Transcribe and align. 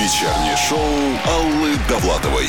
Вечернее 0.00 0.56
шоу 0.56 0.78
Аллы 1.26 1.76
Довлатовой. 1.88 2.48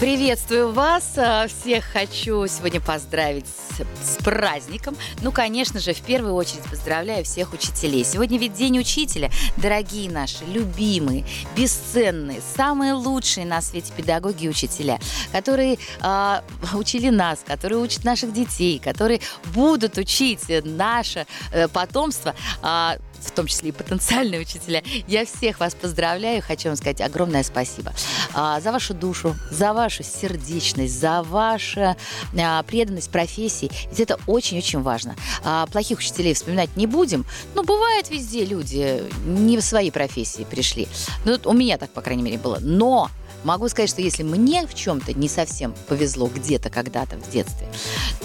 Приветствую 0.00 0.72
вас. 0.72 1.12
А, 1.18 1.46
Всех 1.46 1.84
хочу 1.84 2.46
сегодня 2.46 2.80
поздравить 2.80 3.44
с, 3.46 4.16
праздником. 4.24 4.96
Ну, 5.20 5.30
конечно 5.30 5.78
же, 5.78 5.92
в 5.92 6.00
первую 6.00 6.32
очередь 6.32 6.62
поздравляю 6.70 7.22
всех 7.22 7.52
учителей. 7.52 8.02
Сегодня 8.02 8.38
ведь 8.38 8.54
День 8.54 8.78
учителя. 8.78 9.30
Дорогие 9.58 10.10
наши, 10.10 10.42
любимые, 10.46 11.26
бесценные, 11.54 12.40
самые 12.56 12.94
лучшие 12.94 13.44
на 13.44 13.60
свете 13.60 13.92
педагоги 13.94 14.46
и 14.46 14.48
учителя, 14.48 14.98
которые 15.32 15.76
а, 16.00 16.44
учили 16.72 17.10
нас, 17.10 17.40
которые 17.46 17.78
учат 17.78 18.02
наших 18.02 18.32
детей, 18.32 18.78
которые 18.78 19.20
будут 19.52 19.98
учить 19.98 20.44
наше 20.64 21.26
э, 21.52 21.68
потомство. 21.68 22.34
а, 22.62 22.96
в 23.20 23.30
том 23.32 23.46
числе 23.46 23.70
и 23.70 23.72
потенциальные 23.72 24.40
учителя. 24.40 24.82
Я 25.06 25.24
всех 25.24 25.60
вас 25.60 25.74
поздравляю, 25.74 26.42
хочу 26.42 26.68
вам 26.68 26.76
сказать 26.76 27.00
огромное 27.00 27.42
спасибо 27.42 27.92
а, 28.34 28.60
за 28.60 28.72
вашу 28.72 28.94
душу, 28.94 29.36
за 29.50 29.72
вашу 29.72 30.02
сердечность, 30.02 30.98
за 30.98 31.22
вашу 31.22 31.96
а, 32.38 32.62
преданность 32.64 33.10
профессии. 33.10 33.70
Ведь 33.90 34.00
это 34.00 34.18
очень-очень 34.26 34.82
важно. 34.82 35.16
А, 35.44 35.66
плохих 35.66 35.98
учителей 35.98 36.34
вспоминать 36.34 36.76
не 36.76 36.86
будем. 36.86 37.24
Ну, 37.54 37.64
бывает 37.64 38.10
везде 38.10 38.44
люди 38.44 39.04
не 39.24 39.58
в 39.58 39.62
своей 39.62 39.90
профессии 39.90 40.44
пришли. 40.44 40.88
Ну, 41.24 41.38
у 41.44 41.52
меня 41.52 41.78
так, 41.78 41.90
по 41.90 42.00
крайней 42.02 42.22
мере, 42.22 42.38
было. 42.38 42.58
Но 42.60 43.10
Могу 43.44 43.68
сказать, 43.68 43.88
что 43.88 44.02
если 44.02 44.22
мне 44.22 44.66
в 44.66 44.74
чем-то 44.74 45.14
не 45.14 45.28
совсем 45.28 45.74
повезло 45.88 46.26
где-то 46.26 46.68
когда-то 46.68 47.16
в 47.16 47.30
детстве, 47.30 47.68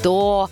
то 0.03 0.49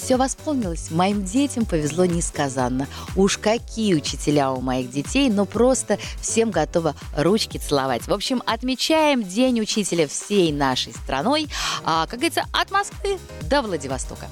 все 0.00 0.16
восполнилось. 0.16 0.90
Моим 0.90 1.24
детям 1.24 1.64
повезло 1.66 2.04
несказанно. 2.04 2.88
Уж 3.16 3.38
какие 3.38 3.94
учителя 3.94 4.52
у 4.52 4.60
моих 4.60 4.90
детей, 4.90 5.28
но 5.30 5.44
просто 5.44 5.98
всем 6.20 6.50
готова 6.50 6.94
ручки 7.16 7.58
целовать. 7.58 8.06
В 8.06 8.12
общем, 8.12 8.42
отмечаем 8.46 9.22
День 9.22 9.60
учителя 9.60 10.08
всей 10.08 10.52
нашей 10.52 10.92
страной, 10.94 11.48
а, 11.84 12.06
как 12.06 12.18
говорится, 12.18 12.44
от 12.52 12.70
Москвы 12.70 13.18
до 13.42 13.62
Владивостока. 13.62 14.26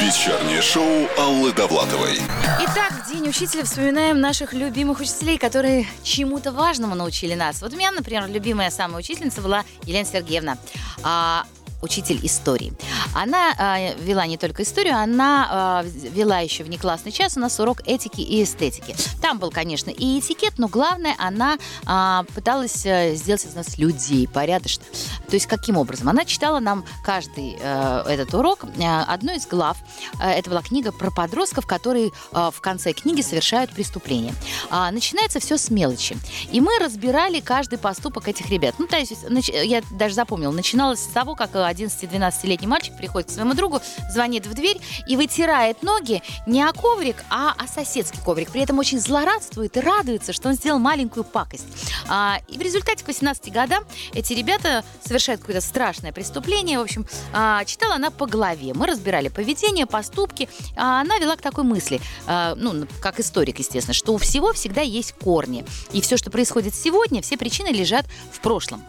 Вечернее 0.00 0.60
шоу 0.62 1.08
Аллы 1.16 1.52
Довлатовой. 1.52 2.18
Итак, 2.60 2.92
в 3.04 3.12
День 3.12 3.28
учителя 3.28 3.64
вспоминаем 3.64 4.20
наших 4.20 4.52
любимых 4.52 5.00
учителей, 5.00 5.38
которые 5.38 5.86
чему-то 6.02 6.50
важному 6.50 6.94
научили 6.94 7.34
нас. 7.34 7.62
Вот 7.62 7.72
у 7.72 7.76
меня, 7.76 7.92
например, 7.92 8.26
любимая 8.26 8.70
самая 8.70 8.98
учительница 8.98 9.40
была 9.40 9.64
Елена 9.84 10.04
Сергеевна. 10.04 10.58
А, 11.02 11.44
учитель 11.82 12.18
истории. 12.24 12.72
Она 13.14 13.52
э, 13.58 13.94
вела 14.00 14.26
не 14.26 14.36
только 14.36 14.62
историю, 14.62 14.96
она 14.96 15.82
э, 15.84 15.88
вела 15.88 16.40
еще 16.40 16.64
внеклассный 16.64 17.12
час 17.12 17.36
у 17.36 17.40
нас 17.40 17.58
урок 17.60 17.82
этики 17.86 18.20
и 18.20 18.42
эстетики. 18.42 18.96
Там 19.20 19.38
был, 19.38 19.50
конечно, 19.50 19.90
и 19.90 20.18
этикет, 20.18 20.58
но 20.58 20.68
главное, 20.68 21.14
она 21.18 21.56
э, 21.86 22.24
пыталась 22.34 22.84
э, 22.84 23.14
сделать 23.14 23.44
из 23.44 23.54
нас 23.54 23.78
людей 23.78 24.28
порядочных. 24.28 24.86
То 25.28 25.34
есть 25.34 25.46
каким 25.46 25.76
образом? 25.76 26.08
Она 26.08 26.24
читала 26.24 26.60
нам 26.60 26.84
каждый 27.04 27.56
э, 27.60 28.02
этот 28.08 28.34
урок. 28.34 28.64
Э, 28.64 29.02
одну 29.02 29.34
из 29.34 29.46
глав, 29.46 29.76
э, 30.20 30.30
это 30.30 30.50
была 30.50 30.62
книга 30.62 30.92
про 30.92 31.10
подростков, 31.10 31.66
которые 31.66 32.10
э, 32.32 32.50
в 32.52 32.60
конце 32.60 32.92
книги 32.92 33.20
совершают 33.20 33.70
преступление. 33.70 34.34
А, 34.70 34.90
начинается 34.90 35.40
все 35.40 35.58
с 35.58 35.70
мелочи. 35.70 36.16
И 36.50 36.60
мы 36.60 36.78
разбирали 36.78 37.40
каждый 37.40 37.78
поступок 37.78 38.28
этих 38.28 38.50
ребят. 38.50 38.76
Ну, 38.78 38.86
то 38.86 38.96
есть, 38.96 39.12
я 39.48 39.82
даже 39.90 40.14
запомнила, 40.14 40.52
начиналось 40.52 41.00
с 41.00 41.06
того, 41.06 41.34
как 41.34 41.54
11-12-летний 41.70 42.66
мальчик 42.66 42.96
приходит 42.96 43.28
к 43.28 43.32
своему 43.32 43.54
другу, 43.54 43.80
звонит 44.10 44.46
в 44.46 44.54
дверь 44.54 44.78
и 45.06 45.16
вытирает 45.16 45.82
ноги 45.82 46.22
не 46.46 46.62
о 46.62 46.72
коврик, 46.72 47.16
а 47.30 47.54
о 47.56 47.66
соседский 47.66 48.20
коврик. 48.22 48.50
При 48.50 48.62
этом 48.62 48.78
очень 48.78 49.00
злорадствует 49.00 49.76
и 49.76 49.80
радуется, 49.80 50.32
что 50.32 50.48
он 50.48 50.54
сделал 50.54 50.78
маленькую 50.78 51.24
пакость. 51.24 51.66
А, 52.08 52.38
и 52.48 52.56
в 52.58 52.60
результате 52.60 53.04
к 53.04 53.08
18 53.08 53.52
годам 53.52 53.84
эти 54.14 54.32
ребята 54.32 54.84
совершают 55.04 55.40
какое-то 55.40 55.64
страшное 55.64 56.12
преступление. 56.12 56.78
В 56.78 56.82
общем, 56.82 57.06
а, 57.32 57.64
читала 57.64 57.94
она 57.94 58.10
по 58.10 58.26
голове. 58.26 58.72
Мы 58.74 58.86
разбирали 58.86 59.28
поведение, 59.28 59.86
поступки. 59.86 60.48
А 60.76 61.00
она 61.00 61.18
вела 61.18 61.36
к 61.36 61.42
такой 61.42 61.64
мысли, 61.64 62.00
а, 62.26 62.54
ну, 62.56 62.86
как 63.00 63.20
историк, 63.20 63.58
естественно, 63.58 63.94
что 63.94 64.14
у 64.14 64.18
всего 64.18 64.52
всегда 64.52 64.80
есть 64.80 65.12
корни. 65.12 65.64
И 65.92 66.00
все, 66.00 66.16
что 66.16 66.30
происходит 66.30 66.74
сегодня, 66.74 67.22
все 67.22 67.36
причины 67.36 67.68
лежат 67.68 68.06
в 68.32 68.40
прошлом. 68.40 68.82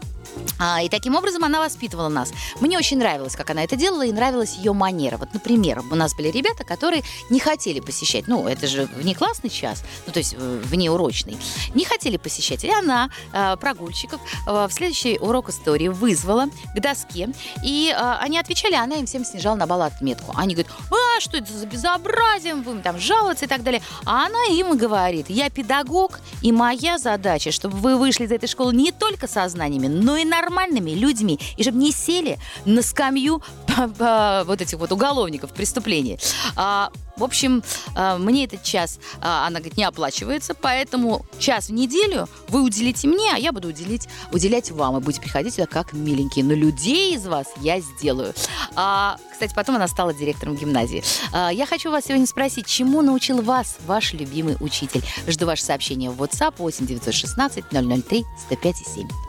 А, 0.58 0.82
и 0.82 0.88
таким 0.88 1.14
образом 1.14 1.44
она 1.44 1.60
воспитывала 1.60 2.08
нас. 2.08 2.32
Мне 2.60 2.78
очень 2.78 2.98
нравилось, 2.98 3.36
как 3.36 3.50
она 3.50 3.64
это 3.64 3.76
делала, 3.76 4.04
и 4.04 4.12
нравилась 4.12 4.56
ее 4.56 4.72
манера. 4.72 5.16
Вот, 5.16 5.32
например, 5.32 5.82
у 5.90 5.94
нас 5.94 6.14
были 6.14 6.28
ребята, 6.28 6.64
которые 6.64 7.02
не 7.30 7.40
хотели 7.40 7.80
посещать, 7.80 8.26
ну, 8.26 8.46
это 8.46 8.66
же 8.66 8.88
внеклассный 8.96 9.50
час, 9.50 9.82
ну, 10.06 10.12
то 10.12 10.18
есть 10.18 10.34
э, 10.38 10.62
внеурочный, 10.64 11.38
не 11.74 11.84
хотели 11.84 12.16
посещать. 12.16 12.64
И 12.64 12.70
она 12.70 13.10
э, 13.32 13.56
прогульщиков 13.60 14.20
э, 14.46 14.66
в 14.68 14.72
следующий 14.72 15.18
урок 15.18 15.50
истории 15.50 15.88
вызвала 15.88 16.46
к 16.74 16.80
доске, 16.80 17.28
и 17.64 17.94
они 18.20 18.38
отвечали, 18.38 18.74
а 18.74 18.82
она 18.82 18.96
им 18.96 19.06
всем 19.06 19.24
снижала 19.24 19.56
на 19.56 19.66
балл 19.66 19.82
отметку. 19.82 20.32
Они 20.36 20.54
говорят, 20.54 20.72
а, 20.90 21.20
что 21.20 21.36
это 21.36 21.52
за 21.52 21.66
безобразие, 21.66 22.54
вы 22.54 22.80
там 22.80 22.98
жалуются 22.98 23.44
и 23.44 23.48
так 23.48 23.62
далее. 23.62 23.82
А 24.04 24.26
она 24.26 24.44
им 24.50 24.76
говорит, 24.76 25.26
я 25.28 25.50
педагог, 25.50 26.20
и 26.42 26.52
моя 26.52 26.98
задача, 26.98 27.52
чтобы 27.52 27.76
вы 27.78 27.96
вышли 27.96 28.24
из 28.24 28.32
этой 28.32 28.48
школы 28.48 28.74
не 28.74 28.92
только 28.92 29.26
со 29.26 29.48
знаниями, 29.48 29.88
но 29.88 30.17
и 30.18 30.24
нормальными 30.24 30.90
людьми, 30.90 31.38
и 31.56 31.62
чтобы 31.62 31.78
не 31.78 31.92
сели 31.92 32.38
на 32.64 32.82
скамью 32.82 33.42
вот 33.76 34.60
этих 34.60 34.78
вот 34.78 34.92
уголовников 34.92 35.52
преступлений. 35.52 36.18
А, 36.56 36.90
в 37.18 37.24
общем, 37.24 37.62
а, 37.94 38.16
мне 38.16 38.44
этот 38.44 38.62
час, 38.62 38.98
а, 39.20 39.46
она 39.46 39.58
говорит, 39.58 39.76
не 39.76 39.84
оплачивается, 39.84 40.54
поэтому 40.54 41.26
час 41.38 41.68
в 41.68 41.72
неделю 41.72 42.28
вы 42.48 42.62
уделите 42.62 43.08
мне, 43.08 43.32
а 43.34 43.38
я 43.38 43.52
буду 43.52 43.68
уделить, 43.68 44.08
уделять 44.32 44.70
вам, 44.70 44.96
и 44.96 45.00
будете 45.00 45.20
приходить 45.20 45.54
сюда 45.54 45.66
как 45.66 45.92
миленькие. 45.92 46.44
Но 46.44 46.54
людей 46.54 47.14
из 47.14 47.26
вас 47.26 47.48
я 47.60 47.80
сделаю. 47.80 48.34
А, 48.74 49.18
кстати, 49.32 49.52
потом 49.54 49.76
она 49.76 49.88
стала 49.88 50.14
директором 50.14 50.56
гимназии. 50.56 51.02
А, 51.32 51.50
я 51.50 51.66
хочу 51.66 51.90
вас 51.90 52.04
сегодня 52.06 52.26
спросить, 52.26 52.66
чему 52.66 53.02
научил 53.02 53.42
вас 53.42 53.78
ваш 53.86 54.12
любимый 54.12 54.56
учитель? 54.60 55.02
Жду 55.26 55.46
ваше 55.46 55.64
сообщение 55.64 56.10
в 56.10 56.22
WhatsApp 56.22 56.54
8 56.58 56.86
916 56.86 57.64
003 57.70 58.24
105 58.46 58.76
7. 58.76 59.27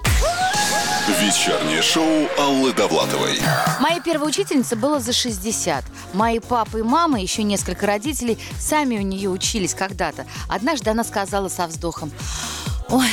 Вечернее 1.07 1.81
шоу 1.81 2.27
Аллы 2.37 2.73
Довлатовой. 2.73 3.39
Моей 3.79 4.01
первой 4.01 4.27
учительнице 4.29 4.75
было 4.75 4.99
за 4.99 5.13
60. 5.13 5.83
Мои 6.13 6.39
папа 6.39 6.77
и 6.77 6.81
мама, 6.81 7.21
еще 7.21 7.43
несколько 7.43 7.87
родителей, 7.87 8.37
сами 8.59 8.97
у 8.97 9.01
нее 9.01 9.29
учились 9.29 9.73
когда-то. 9.73 10.25
Однажды 10.49 10.89
она 10.89 11.03
сказала 11.03 11.47
со 11.47 11.67
вздохом, 11.67 12.11
ой, 12.89 13.07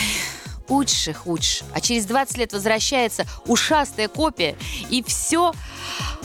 худше, 0.68 1.12
худше. 1.14 1.64
А 1.72 1.80
через 1.80 2.06
20 2.06 2.36
лет 2.38 2.52
возвращается 2.52 3.26
ушастая 3.46 4.08
копия, 4.08 4.56
и 4.90 5.02
все 5.02 5.52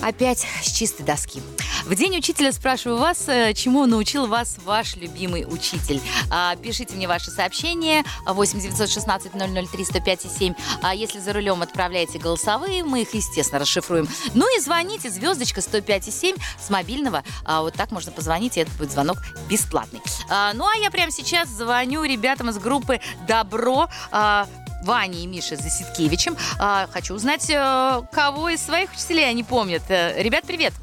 опять 0.01 0.45
с 0.63 0.71
чистой 0.71 1.03
доски. 1.03 1.41
В 1.85 1.95
День 1.95 2.17
учителя 2.17 2.51
спрашиваю 2.51 2.99
вас, 2.99 3.27
э, 3.27 3.53
чему 3.53 3.85
научил 3.85 4.27
вас 4.27 4.57
ваш 4.63 4.95
любимый 4.95 5.45
учитель. 5.47 5.99
А, 6.29 6.55
Пишите 6.55 6.93
мне 6.95 7.07
ваши 7.07 7.31
сообщения 7.31 8.03
8 8.25 8.59
916 8.61 9.31
003 9.33 9.85
105 9.85 10.21
7. 10.37 10.53
А 10.83 10.93
если 10.93 11.19
за 11.19 11.33
рулем 11.33 11.61
отправляете 11.61 12.19
голосовые, 12.19 12.83
мы 12.83 13.01
их, 13.01 13.13
естественно, 13.13 13.59
расшифруем. 13.59 14.07
Ну 14.35 14.45
и 14.57 14.61
звоните 14.61 15.09
звездочка 15.09 15.61
105 15.61 16.13
7 16.13 16.35
с 16.59 16.69
мобильного. 16.69 17.23
А, 17.45 17.61
Вот 17.61 17.73
так 17.73 17.91
можно 17.91 18.11
позвонить, 18.11 18.57
и 18.57 18.61
это 18.61 18.71
будет 18.73 18.91
звонок 18.91 19.17
бесплатный. 19.49 20.01
А, 20.29 20.53
Ну 20.53 20.67
а 20.67 20.75
я 20.77 20.91
прямо 20.91 21.11
сейчас 21.11 21.49
звоню 21.49 22.03
ребятам 22.03 22.49
из 22.49 22.57
группы 22.59 22.99
«Добро». 23.27 23.89
А, 24.31 24.47
Ване 24.83 25.23
и 25.23 25.27
Мише 25.27 25.57
Заситкевичем. 25.57 26.37
А, 26.57 26.87
Хочу 26.93 27.13
узнать, 27.13 27.49
э, 27.49 28.01
кого 28.13 28.49
из 28.49 28.61
своих 28.61 28.91
учителей 28.93 29.29
они 29.29 29.43
помнят. 29.43 29.83
Э, 29.89 30.21
Ребят, 30.23 30.45
привет! 30.47 30.73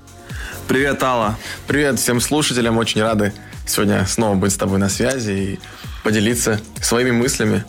Привет, 0.69 1.03
Алла. 1.03 1.37
Привет 1.67 1.99
всем 1.99 2.21
слушателям. 2.21 2.77
Очень 2.77 3.01
рады 3.01 3.33
сегодня 3.67 4.07
снова 4.07 4.35
быть 4.35 4.53
с 4.53 4.57
тобой 4.57 4.79
на 4.79 4.91
связи 4.91 5.31
и 5.31 5.61
поделиться 6.05 6.61
своими 6.83 7.11
мыслями. 7.11 7.65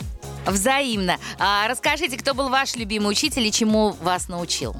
Взаимно. 0.46 1.16
А, 1.38 1.66
Расскажите, 1.66 2.18
кто 2.18 2.34
был 2.34 2.50
ваш 2.50 2.76
любимый 2.76 3.10
учитель 3.10 3.46
и 3.46 3.50
чему 3.50 3.96
вас 4.02 4.28
научил? 4.28 4.76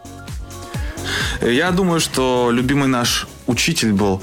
Я 1.40 1.70
думаю, 1.70 2.00
что 2.00 2.50
любимый 2.52 2.88
наш 2.88 3.26
учитель 3.46 3.92
был 3.94 4.22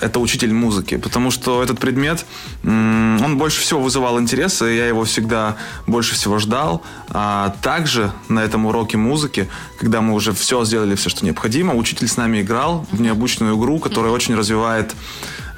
это 0.00 0.20
учитель 0.20 0.52
музыки, 0.52 0.96
потому 0.96 1.30
что 1.30 1.62
этот 1.62 1.78
предмет, 1.78 2.24
он 2.64 3.38
больше 3.38 3.60
всего 3.60 3.80
вызывал 3.80 4.20
интерес, 4.20 4.62
и 4.62 4.76
я 4.76 4.86
его 4.86 5.04
всегда 5.04 5.56
больше 5.86 6.14
всего 6.14 6.38
ждал. 6.38 6.82
А 7.10 7.54
также 7.62 8.12
на 8.28 8.40
этом 8.40 8.66
уроке 8.66 8.96
музыки, 8.96 9.48
когда 9.78 10.00
мы 10.00 10.14
уже 10.14 10.32
все 10.32 10.64
сделали, 10.64 10.94
все, 10.94 11.10
что 11.10 11.24
необходимо, 11.24 11.74
учитель 11.74 12.08
с 12.08 12.16
нами 12.16 12.42
играл 12.42 12.86
в 12.90 13.00
необычную 13.00 13.56
игру, 13.56 13.78
которая 13.78 14.12
очень 14.12 14.34
развивает 14.34 14.94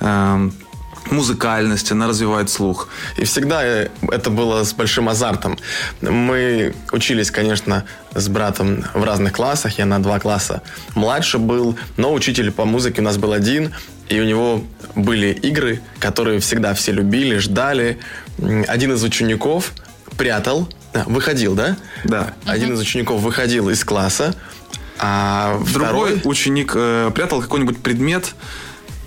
эм, 0.00 0.52
музыкальность, 1.10 1.90
она 1.92 2.06
развивает 2.06 2.50
слух. 2.50 2.88
И 3.16 3.24
всегда 3.24 3.64
э, 3.64 3.88
это 4.10 4.30
было 4.30 4.64
с 4.64 4.72
большим 4.72 5.08
азартом. 5.08 5.58
Мы 6.00 6.74
учились, 6.92 7.30
конечно, 7.30 7.84
с 8.14 8.28
братом 8.28 8.84
в 8.94 9.04
разных 9.04 9.32
классах. 9.32 9.78
Я 9.78 9.86
на 9.86 10.02
два 10.02 10.18
класса 10.18 10.62
младше 10.94 11.38
был, 11.38 11.76
но 11.96 12.12
учитель 12.12 12.50
по 12.50 12.64
музыке 12.64 13.00
у 13.00 13.04
нас 13.04 13.16
был 13.16 13.32
один, 13.32 13.74
и 14.08 14.20
у 14.20 14.24
него 14.24 14.64
были 14.94 15.28
игры, 15.28 15.80
которые 15.98 16.40
всегда 16.40 16.74
все 16.74 16.92
любили, 16.92 17.38
ждали. 17.38 17.98
Один 18.66 18.92
из 18.92 19.02
учеников 19.02 19.72
прятал, 20.16 20.68
выходил, 21.06 21.54
да? 21.54 21.76
Да. 22.04 22.34
Один 22.46 22.74
из 22.74 22.80
учеников 22.80 23.20
выходил 23.20 23.68
из 23.68 23.84
класса, 23.84 24.34
а 24.98 25.60
Другой 25.72 26.16
второй... 26.16 26.20
ученик 26.24 26.72
э, 26.74 27.10
прятал 27.14 27.40
какой-нибудь 27.40 27.78
предмет 27.78 28.34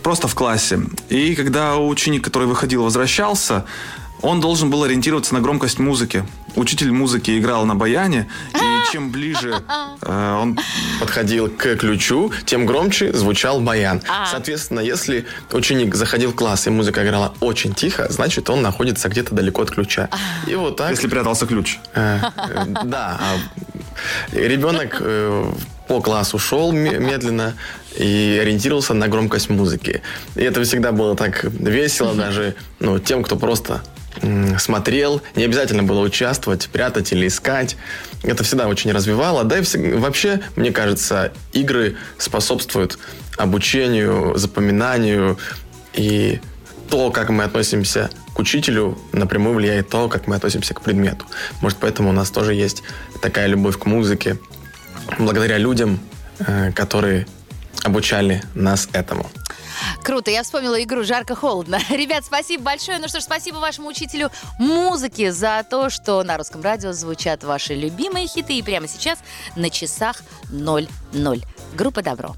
просто 0.03 0.27
в 0.27 0.35
классе. 0.35 0.79
И 1.09 1.35
когда 1.35 1.77
ученик, 1.77 2.23
который 2.23 2.47
выходил, 2.47 2.83
возвращался, 2.83 3.65
он 4.21 4.39
должен 4.39 4.69
был 4.69 4.83
ориентироваться 4.83 5.33
на 5.33 5.41
громкость 5.41 5.79
музыки. 5.79 6.23
Учитель 6.55 6.91
музыки 6.91 7.39
играл 7.39 7.65
на 7.65 7.75
баяне, 7.75 8.27
и 8.53 8.91
чем 8.91 9.09
ближе 9.09 9.63
э, 10.01 10.37
он 10.39 10.59
подходил 10.99 11.49
к 11.49 11.75
ключу, 11.77 12.31
тем 12.45 12.65
громче 12.65 13.13
звучал 13.13 13.61
баян. 13.61 14.01
А. 14.07 14.27
Соответственно, 14.27 14.81
если 14.81 15.25
ученик 15.51 15.95
заходил 15.95 16.31
в 16.31 16.35
класс 16.35 16.67
и 16.67 16.69
музыка 16.69 17.03
играла 17.03 17.33
очень 17.39 17.73
тихо, 17.73 18.07
значит, 18.11 18.49
он 18.49 18.61
находится 18.61 19.09
где-то 19.09 19.33
далеко 19.33 19.63
от 19.63 19.71
ключа. 19.71 20.09
И 20.45 20.53
вот 20.55 20.77
так... 20.77 20.91
если 20.91 21.07
прятался 21.07 21.47
ключ. 21.47 21.79
э, 21.95 22.19
э, 22.37 22.65
Да. 22.83 23.19
а 23.19 23.37
Ребенок 24.33 24.97
э, 24.99 25.51
по 25.87 26.01
классу 26.01 26.37
шел 26.39 26.71
ме- 26.71 26.99
медленно 26.99 27.55
и 27.97 28.39
ориентировался 28.41 28.93
на 28.93 29.07
громкость 29.07 29.49
музыки. 29.49 30.01
И 30.35 30.43
это 30.43 30.63
всегда 30.63 30.91
было 30.91 31.15
так 31.15 31.43
весело 31.43 32.13
даже 32.13 32.55
ну, 32.79 32.99
тем, 32.99 33.23
кто 33.23 33.35
просто 33.35 33.81
смотрел. 34.59 35.21
Не 35.35 35.45
обязательно 35.45 35.83
было 35.83 36.01
участвовать, 36.01 36.69
прятать 36.69 37.11
или 37.11 37.27
искать. 37.27 37.77
Это 38.23 38.43
всегда 38.43 38.67
очень 38.67 38.91
развивало. 38.91 39.43
Да 39.43 39.57
и 39.57 39.61
всег- 39.61 39.97
вообще, 39.97 40.41
мне 40.55 40.71
кажется, 40.71 41.31
игры 41.53 41.95
способствуют 42.17 42.99
обучению, 43.37 44.33
запоминанию. 44.35 45.37
И 45.93 46.39
то, 46.89 47.09
как 47.11 47.29
мы 47.29 47.45
относимся 47.45 48.09
к 48.33 48.39
учителю, 48.39 48.97
напрямую 49.13 49.55
влияет 49.55 49.89
то, 49.89 50.09
как 50.09 50.27
мы 50.27 50.35
относимся 50.35 50.73
к 50.73 50.81
предмету. 50.81 51.25
Может, 51.61 51.79
поэтому 51.79 52.09
у 52.09 52.13
нас 52.13 52.29
тоже 52.29 52.53
есть 52.53 52.83
такая 53.21 53.47
любовь 53.47 53.77
к 53.77 53.85
музыке, 53.85 54.37
благодаря 55.17 55.57
людям, 55.57 55.99
э, 56.39 56.71
которые 56.73 57.27
обучали 57.83 58.43
нас 58.53 58.87
этому. 58.93 59.29
Круто, 60.03 60.31
я 60.31 60.43
вспомнила 60.43 60.81
игру 60.83 61.03
«Жарко-холодно». 61.03 61.79
Ребят, 61.89 62.25
спасибо 62.25 62.63
большое. 62.63 62.99
Ну 62.99 63.07
что 63.07 63.19
ж, 63.19 63.23
спасибо 63.23 63.57
вашему 63.57 63.89
учителю 63.89 64.31
музыки 64.59 65.29
за 65.29 65.65
то, 65.69 65.89
что 65.89 66.23
на 66.23 66.37
русском 66.37 66.61
радио 66.61 66.91
звучат 66.93 67.43
ваши 67.43 67.73
любимые 67.73 68.27
хиты. 68.27 68.53
И 68.53 68.61
прямо 68.61 68.87
сейчас 68.87 69.19
на 69.55 69.69
часах 69.69 70.21
00. 70.51 70.87
Группа 71.73 72.01
«Добро». 72.01 72.35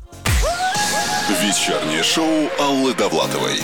Вечернее 1.29 2.03
шоу 2.03 2.49
Аллы 2.59 2.93
Довлатовой. 2.93 3.61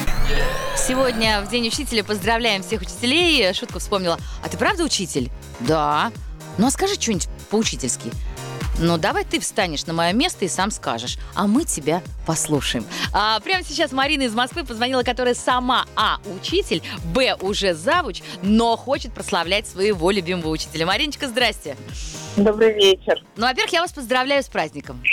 Сегодня 0.77 1.41
в 1.41 1.49
День 1.49 1.67
учителя 1.67 2.05
поздравляем 2.05 2.63
всех 2.63 2.81
учителей. 2.81 3.53
Шутку 3.53 3.79
вспомнила. 3.79 4.17
А 4.43 4.47
ты 4.47 4.57
правда 4.57 4.83
учитель? 4.83 5.29
Да. 5.59 6.11
Ну 6.57 6.67
а 6.67 6.71
скажи 6.71 6.93
что-нибудь 6.95 7.27
по-учительски. 7.49 8.11
Ну, 8.81 8.97
давай 8.97 9.25
ты 9.25 9.41
встанешь 9.41 9.85
на 9.87 9.93
мое 9.93 10.13
место 10.13 10.45
и 10.45 10.47
сам 10.47 10.71
скажешь, 10.71 11.17
а 11.35 11.47
мы 11.47 11.65
тебя 11.65 12.01
послушаем. 12.25 12.85
А, 13.13 13.37
прямо 13.41 13.61
сейчас 13.63 13.91
Марина 13.91 14.23
из 14.23 14.33
Москвы 14.33 14.63
позвонила, 14.63 15.03
которая 15.03 15.33
сама, 15.33 15.85
а, 15.97 16.19
учитель, 16.39 16.81
б, 17.13 17.35
уже 17.41 17.73
завуч, 17.73 18.21
но 18.41 18.77
хочет 18.77 19.13
прославлять 19.13 19.67
своего 19.67 20.11
любимого 20.11 20.47
учителя. 20.47 20.85
Мариночка, 20.85 21.27
здрасте. 21.27 21.75
Добрый 22.37 22.73
вечер. 22.73 23.21
Ну, 23.35 23.47
во-первых, 23.47 23.73
я 23.73 23.81
вас 23.81 23.91
поздравляю 23.91 24.41
с 24.43 24.47
праздником. 24.47 25.03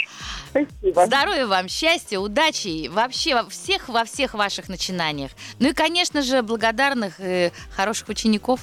Спасибо. 0.51 1.07
Здоровья 1.07 1.47
вам, 1.47 1.69
счастья, 1.69 2.21
удачи, 2.21 2.69
и 2.69 2.89
вообще 2.89 3.35
во 3.35 3.49
всех, 3.49 3.89
во 3.89 4.05
всех 4.05 4.35
ваших 4.35 4.69
начинаниях. 4.69 5.33
Ну 5.59 5.71
и, 5.71 5.73
конечно 5.73 6.23
же, 6.23 6.43
благодарных 6.43 7.15
и 7.19 7.51
хороших 7.75 8.09
учеников. 8.11 8.61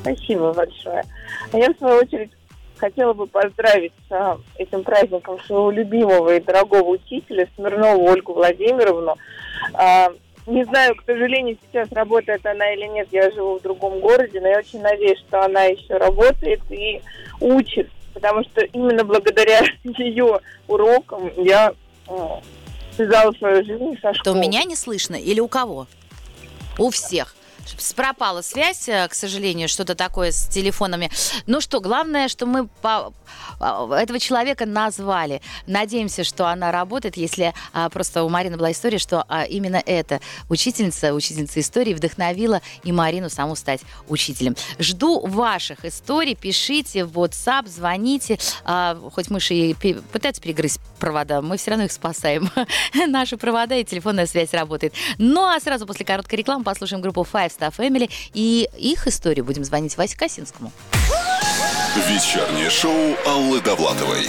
Спасибо 0.00 0.54
большое. 0.54 1.04
А 1.52 1.58
я, 1.58 1.72
в 1.72 1.76
свою 1.76 1.98
очередь, 1.98 2.30
хотела 2.78 3.12
бы 3.12 3.26
поздравить 3.26 3.92
с 4.08 4.12
а, 4.12 4.38
этим 4.56 4.82
праздником 4.82 5.40
своего 5.40 5.70
любимого 5.70 6.36
и 6.36 6.40
дорогого 6.40 6.90
учителя 6.90 7.48
Смирнову 7.56 8.04
Ольгу 8.10 8.34
Владимировну. 8.34 9.16
А, 9.74 10.08
не 10.46 10.64
знаю, 10.64 10.94
к 10.94 11.04
сожалению, 11.04 11.58
сейчас 11.66 11.90
работает 11.92 12.44
она 12.46 12.72
или 12.72 12.86
нет, 12.86 13.08
я 13.10 13.30
живу 13.32 13.58
в 13.58 13.62
другом 13.62 13.98
городе, 14.00 14.40
но 14.40 14.48
я 14.48 14.58
очень 14.58 14.80
надеюсь, 14.80 15.18
что 15.20 15.42
она 15.44 15.64
еще 15.64 15.96
работает 15.96 16.60
и 16.70 17.02
учит, 17.40 17.90
потому 18.14 18.44
что 18.44 18.62
именно 18.62 19.04
благодаря 19.04 19.60
ее 19.84 20.38
урокам 20.68 21.30
я 21.36 21.72
а, 22.08 22.40
связала 22.94 23.32
свою 23.32 23.64
жизнь 23.64 23.98
со 24.00 24.14
Что 24.14 24.24
школой. 24.30 24.38
у 24.38 24.40
меня 24.40 24.64
не 24.64 24.76
слышно 24.76 25.16
или 25.16 25.40
у 25.40 25.48
кого? 25.48 25.86
У 26.78 26.90
всех. 26.90 27.34
Пропала 27.94 28.42
связь, 28.42 28.88
э, 28.88 29.08
к 29.08 29.14
сожалению, 29.14 29.68
что-то 29.68 29.94
такое 29.94 30.30
с 30.30 30.46
телефонами. 30.48 31.10
Ну 31.46 31.60
что, 31.60 31.80
главное, 31.80 32.28
что 32.28 32.46
мы 32.46 32.66
по- 32.66 33.12
а, 33.58 33.88
этого 33.94 34.18
человека 34.18 34.66
назвали. 34.66 35.40
Надеемся, 35.66 36.24
что 36.24 36.46
она 36.48 36.72
работает, 36.72 37.16
если 37.16 37.54
а, 37.72 37.88
просто 37.88 38.24
у 38.24 38.28
Марины 38.28 38.56
была 38.56 38.72
история, 38.72 38.98
что 38.98 39.24
а, 39.28 39.44
именно 39.44 39.82
эта 39.84 40.20
учительница, 40.48 41.14
учительница 41.14 41.60
истории 41.60 41.94
вдохновила 41.94 42.60
и 42.84 42.92
Марину 42.92 43.30
саму 43.30 43.56
стать 43.56 43.80
учителем. 44.08 44.56
Жду 44.78 45.26
ваших 45.26 45.84
историй, 45.84 46.34
пишите 46.34 47.04
в 47.04 47.18
WhatsApp, 47.18 47.68
звоните. 47.68 48.38
А, 48.64 48.96
хоть 49.12 49.30
мыши 49.30 49.54
и 49.54 49.74
пытаются 49.74 50.42
перегрызть 50.42 50.80
провода, 50.98 51.42
мы 51.42 51.56
все 51.56 51.70
равно 51.70 51.84
их 51.84 51.92
спасаем. 51.92 52.50
Наши 53.08 53.36
провода 53.36 53.74
и 53.74 53.84
телефонная 53.84 54.26
связь 54.26 54.52
работает. 54.52 54.94
Ну 55.18 55.44
а 55.44 55.58
сразу 55.60 55.86
после 55.86 56.04
короткой 56.04 56.38
рекламы 56.38 56.64
послушаем 56.64 57.02
группу 57.02 57.22
Five 57.22 57.52
Star 57.56 57.74
Family 57.76 58.10
и 58.34 58.68
их 58.76 59.06
историю 59.06 59.44
будем 59.44 59.64
звонить 59.64 59.96
Васе 59.96 60.16
Косинскому. 60.16 60.72
Вечернее 62.08 62.70
шоу 62.70 63.16
Аллы 63.26 63.60
Довлатовой. 63.60 64.26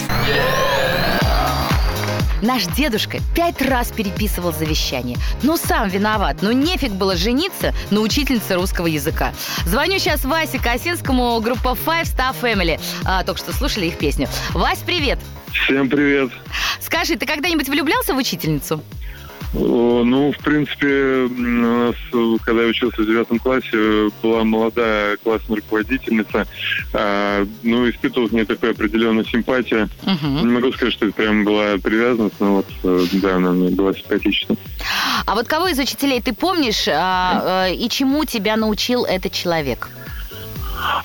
Наш 2.40 2.66
дедушка 2.66 3.18
пять 3.34 3.60
раз 3.60 3.90
переписывал 3.90 4.52
завещание. 4.52 5.18
Ну, 5.42 5.56
сам 5.56 5.88
виноват. 5.88 6.36
Ну, 6.40 6.52
нефиг 6.52 6.92
было 6.92 7.16
жениться 7.16 7.74
на 7.90 8.00
учительнице 8.00 8.54
русского 8.54 8.86
языка. 8.86 9.34
Звоню 9.66 9.98
сейчас 9.98 10.24
Васе 10.24 10.58
Косинскому, 10.58 11.40
группа 11.40 11.70
Five 11.70 12.04
Star 12.04 12.34
Family. 12.40 12.80
А, 13.04 13.24
только 13.24 13.40
что 13.40 13.52
слушали 13.52 13.86
их 13.86 13.98
песню. 13.98 14.28
Вась, 14.50 14.78
привет. 14.78 15.18
Всем 15.52 15.88
привет. 15.88 16.30
Скажи, 16.80 17.16
ты 17.16 17.26
когда-нибудь 17.26 17.68
влюблялся 17.68 18.14
в 18.14 18.16
учительницу? 18.16 18.82
О, 19.54 20.02
Ну, 20.04 20.32
в 20.32 20.38
принципе, 20.38 21.28
у 21.28 21.40
нас, 21.40 21.94
э, 22.12 22.36
когда 22.44 22.62
я 22.62 22.68
учился 22.68 23.02
в 23.02 23.06
девятом 23.06 23.38
классе, 23.38 23.68
э, 23.72 24.10
была 24.22 24.44
молодая 24.44 25.16
классная 25.18 25.56
руководительница. 25.56 26.46
А, 26.92 27.46
Ну, 27.62 27.88
испытывал 27.90 28.28
к 28.28 28.32
ней 28.32 28.44
такую 28.44 28.72
определенную 28.72 29.24
симпатию. 29.26 29.88
Мгм. 30.02 30.46
Не 30.46 30.52
могу 30.52 30.72
сказать, 30.72 30.94
что 30.94 31.06
это 31.06 31.14
прям 31.14 31.44
была 31.44 31.78
привязанность, 31.82 32.36
но 32.40 32.56
вот, 32.56 32.66
э, 32.84 33.06
да, 33.12 33.36
она 33.36 33.52
мне 33.52 33.70
была 33.70 33.92
симпатична. 33.94 34.56
А 35.26 35.34
вот 35.34 35.46
кого 35.48 35.68
из 35.68 35.78
учителей 35.78 36.20
ты 36.20 36.32
помнишь 36.32 36.86
а, 36.88 37.66
э, 37.68 37.74
и 37.74 37.88
чему 37.88 38.24
тебя 38.24 38.56
научил 38.56 39.04
этот 39.04 39.32
человек? 39.32 39.88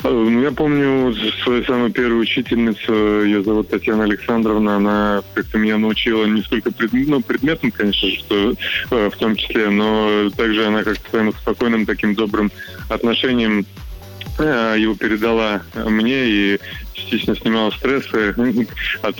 Э, 0.03 0.09
ну, 0.09 0.41
Я 0.41 0.51
помню 0.51 1.13
свою 1.43 1.63
самую 1.65 1.91
первую 1.91 2.21
учительницу, 2.21 3.23
ее 3.23 3.43
зовут 3.43 3.69
Татьяна 3.69 4.03
Александровна, 4.03 4.75
она 4.77 5.23
как-то 5.33 5.57
меня 5.57 5.77
научила 5.77 6.25
не 6.25 6.41
сколько 6.41 6.71
пред- 6.71 6.93
ну, 6.93 7.21
предметом, 7.21 7.71
конечно 7.71 8.09
что 8.09 8.53
э, 8.91 9.09
в 9.09 9.17
том 9.17 9.35
числе, 9.35 9.69
но 9.69 10.29
также 10.35 10.65
она 10.65 10.83
как-то 10.83 11.09
своим 11.09 11.33
спокойным 11.33 11.85
таким 11.85 12.15
добрым 12.15 12.51
отношением 12.89 13.65
э, 14.39 14.75
его 14.77 14.95
передала 14.95 15.61
мне 15.73 16.25
и 16.25 16.59
частично 16.93 17.35
снимала 17.35 17.71
стрессы 17.71 18.35
от 19.01 19.15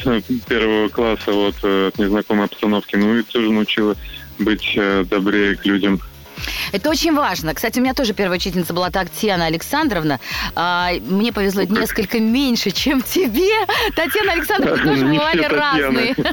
первого 0.48 0.89
класса, 0.89 1.31
вот, 1.31 1.55
от 1.63 1.98
незнакомой 1.98 2.45
обстановки, 2.45 2.95
ну 2.95 3.17
и 3.17 3.24
тоже 3.24 3.51
научила 3.51 3.95
быть 4.39 4.77
добрее 5.10 5.55
к 5.55 5.65
людям. 5.65 6.00
Это 6.71 6.89
очень 6.89 7.13
важно. 7.13 7.53
Кстати, 7.53 7.79
у 7.79 7.81
меня 7.81 7.93
тоже 7.93 8.13
первая 8.13 8.38
учительница 8.38 8.73
была 8.73 8.89
Татьяна 8.89 9.45
Александровна. 9.45 10.19
А, 10.55 10.91
мне 11.01 11.31
повезло 11.31 11.63
несколько 11.63 12.19
меньше, 12.19 12.71
чем 12.71 13.01
тебе. 13.01 13.51
Татьяна 13.95 14.33
Александровна 14.33 14.83
тоже 14.83 15.05
Не 15.05 15.17
бывали 15.17 15.43
разные. 15.45 16.15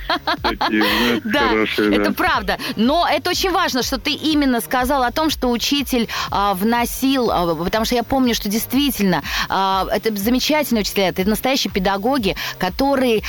Ну, 0.71 1.21
Да, 1.25 1.53
это 1.79 2.13
правда. 2.13 2.59
Но 2.77 3.07
это 3.11 3.31
очень 3.31 3.51
важно, 3.51 3.83
что 3.83 3.99
ты 3.99 4.13
именно 4.13 4.61
сказал 4.61 5.03
о 5.03 5.11
том, 5.11 5.31
что 5.31 5.51
учитель 5.51 6.09
а, 6.31 6.55
вносил, 6.55 7.31
а, 7.31 7.55
потому 7.55 7.85
что 7.85 7.95
я 7.95 8.03
помню, 8.03 8.35
что 8.35 8.49
действительно 8.49 9.23
а, 9.49 9.87
это 9.91 10.15
замечательные 10.17 10.83
учителя, 10.83 11.09
это 11.09 11.29
настоящие 11.29 11.73
педагоги, 11.73 12.37
которые 12.59 13.23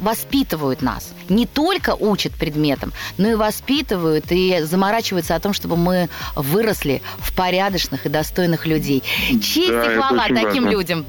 воспитывают 0.00 0.82
нас. 0.82 1.15
Не 1.30 1.46
только 1.46 1.94
учат 1.94 2.32
предметам, 2.34 2.92
но 3.18 3.28
и 3.28 3.34
воспитывают 3.34 4.26
и 4.30 4.60
заморачиваются 4.62 5.34
о 5.34 5.40
том, 5.40 5.52
чтобы 5.52 5.76
мы 5.76 6.08
выросли 6.34 7.02
в 7.18 7.32
порядочных 7.34 8.06
и 8.06 8.08
достойных 8.08 8.66
людей. 8.66 9.02
Честь 9.42 9.68
Да, 9.68 9.92
и 9.92 9.96
хвала 9.96 10.24
таким 10.28 10.64
важно. 10.64 10.70
людям. 10.70 11.06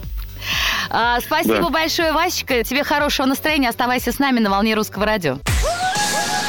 А, 0.90 1.20
спасибо 1.22 1.56
Да. 1.64 1.70
большое, 1.70 2.14
Васечка. 2.14 2.64
Тебе 2.64 2.84
хорошего 2.84 3.26
настроения. 3.26 3.70
Оставайся 3.70 4.12
с 4.12 4.20
нами 4.20 4.40
на 4.40 4.50
волне 4.50 4.76
русского 4.76 5.06
радио. 5.06 5.40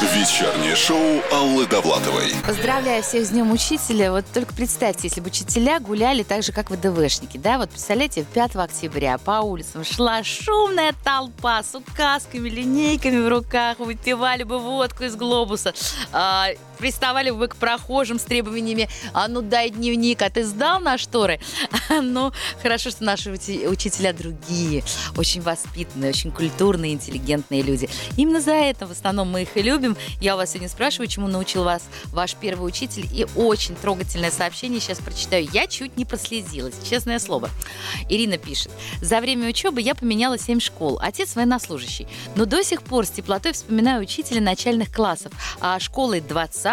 Вечернее 0.01 0.77
шоу 0.77 1.21
Аллы 1.29 1.67
Довлатовой. 1.67 2.31
Поздравляю 2.47 3.03
всех 3.03 3.25
с 3.25 3.31
Днем 3.31 3.51
Учителя. 3.51 4.13
Вот 4.13 4.23
только 4.33 4.53
представьте, 4.53 5.09
если 5.09 5.19
бы 5.19 5.27
учителя 5.27 5.81
гуляли 5.81 6.23
так 6.23 6.41
же, 6.41 6.53
как 6.53 6.71
ВДВшники, 6.71 7.37
да? 7.37 7.57
Вот 7.57 7.69
представляете, 7.69 8.25
5 8.33 8.55
октября 8.55 9.17
по 9.17 9.41
улицам 9.41 9.83
шла 9.83 10.23
шумная 10.23 10.93
толпа 11.03 11.61
с 11.63 11.75
указками, 11.75 12.47
линейками 12.47 13.19
в 13.19 13.27
руках, 13.27 13.79
выпивали 13.79 14.43
бы 14.43 14.59
водку 14.59 15.03
из 15.03 15.17
глобуса, 15.17 15.73
а, 16.13 16.47
приставали 16.79 17.29
бы 17.29 17.47
к 17.47 17.55
прохожим 17.55 18.17
с 18.17 18.23
требованиями 18.23 18.89
«А 19.13 19.27
ну 19.27 19.41
дай 19.41 19.69
дневник, 19.69 20.21
а 20.21 20.29
ты 20.29 20.43
сдал 20.43 20.79
на 20.79 20.97
шторы?» 20.97 21.39
Ну, 22.01 22.31
хорошо, 22.61 22.91
что 22.91 23.03
наши 23.03 23.31
учителя 23.31 24.13
другие, 24.13 24.83
очень 25.17 25.41
воспитанные, 25.41 26.09
очень 26.09 26.31
культурные, 26.31 26.93
интеллигентные 26.93 27.61
люди. 27.61 27.89
Именно 28.15 28.41
за 28.41 28.53
это 28.53 28.87
в 28.87 28.91
основном 28.91 29.29
мы 29.29 29.43
их 29.43 29.57
и 29.57 29.61
любим. 29.61 29.97
Я 30.21 30.35
у 30.35 30.37
вас 30.37 30.51
сегодня 30.51 30.69
спрашиваю, 30.69 31.07
чему 31.07 31.27
научил 31.27 31.63
вас 31.63 31.83
ваш 32.05 32.35
первый 32.35 32.67
учитель. 32.67 33.07
И 33.13 33.27
очень 33.35 33.75
трогательное 33.75 34.31
сообщение 34.31 34.79
сейчас 34.79 34.99
прочитаю. 34.99 35.47
Я 35.51 35.67
чуть 35.67 35.97
не 35.97 36.05
прослезилась, 36.05 36.75
честное 36.87 37.19
слово. 37.19 37.49
Ирина 38.07 38.37
пишет. 38.37 38.71
За 39.01 39.19
время 39.19 39.49
учебы 39.49 39.81
я 39.81 39.95
поменяла 39.95 40.37
7 40.37 40.59
школ. 40.59 40.99
Отец 41.01 41.35
военнослужащий. 41.35 42.07
Но 42.35 42.45
до 42.45 42.63
сих 42.63 42.81
пор 42.83 43.05
с 43.05 43.09
теплотой 43.09 43.53
вспоминаю 43.53 44.01
учителя 44.01 44.41
начальных 44.41 44.91
классов. 44.91 45.31
А 45.59 45.79
школы 45.79 46.21
20 46.21 46.68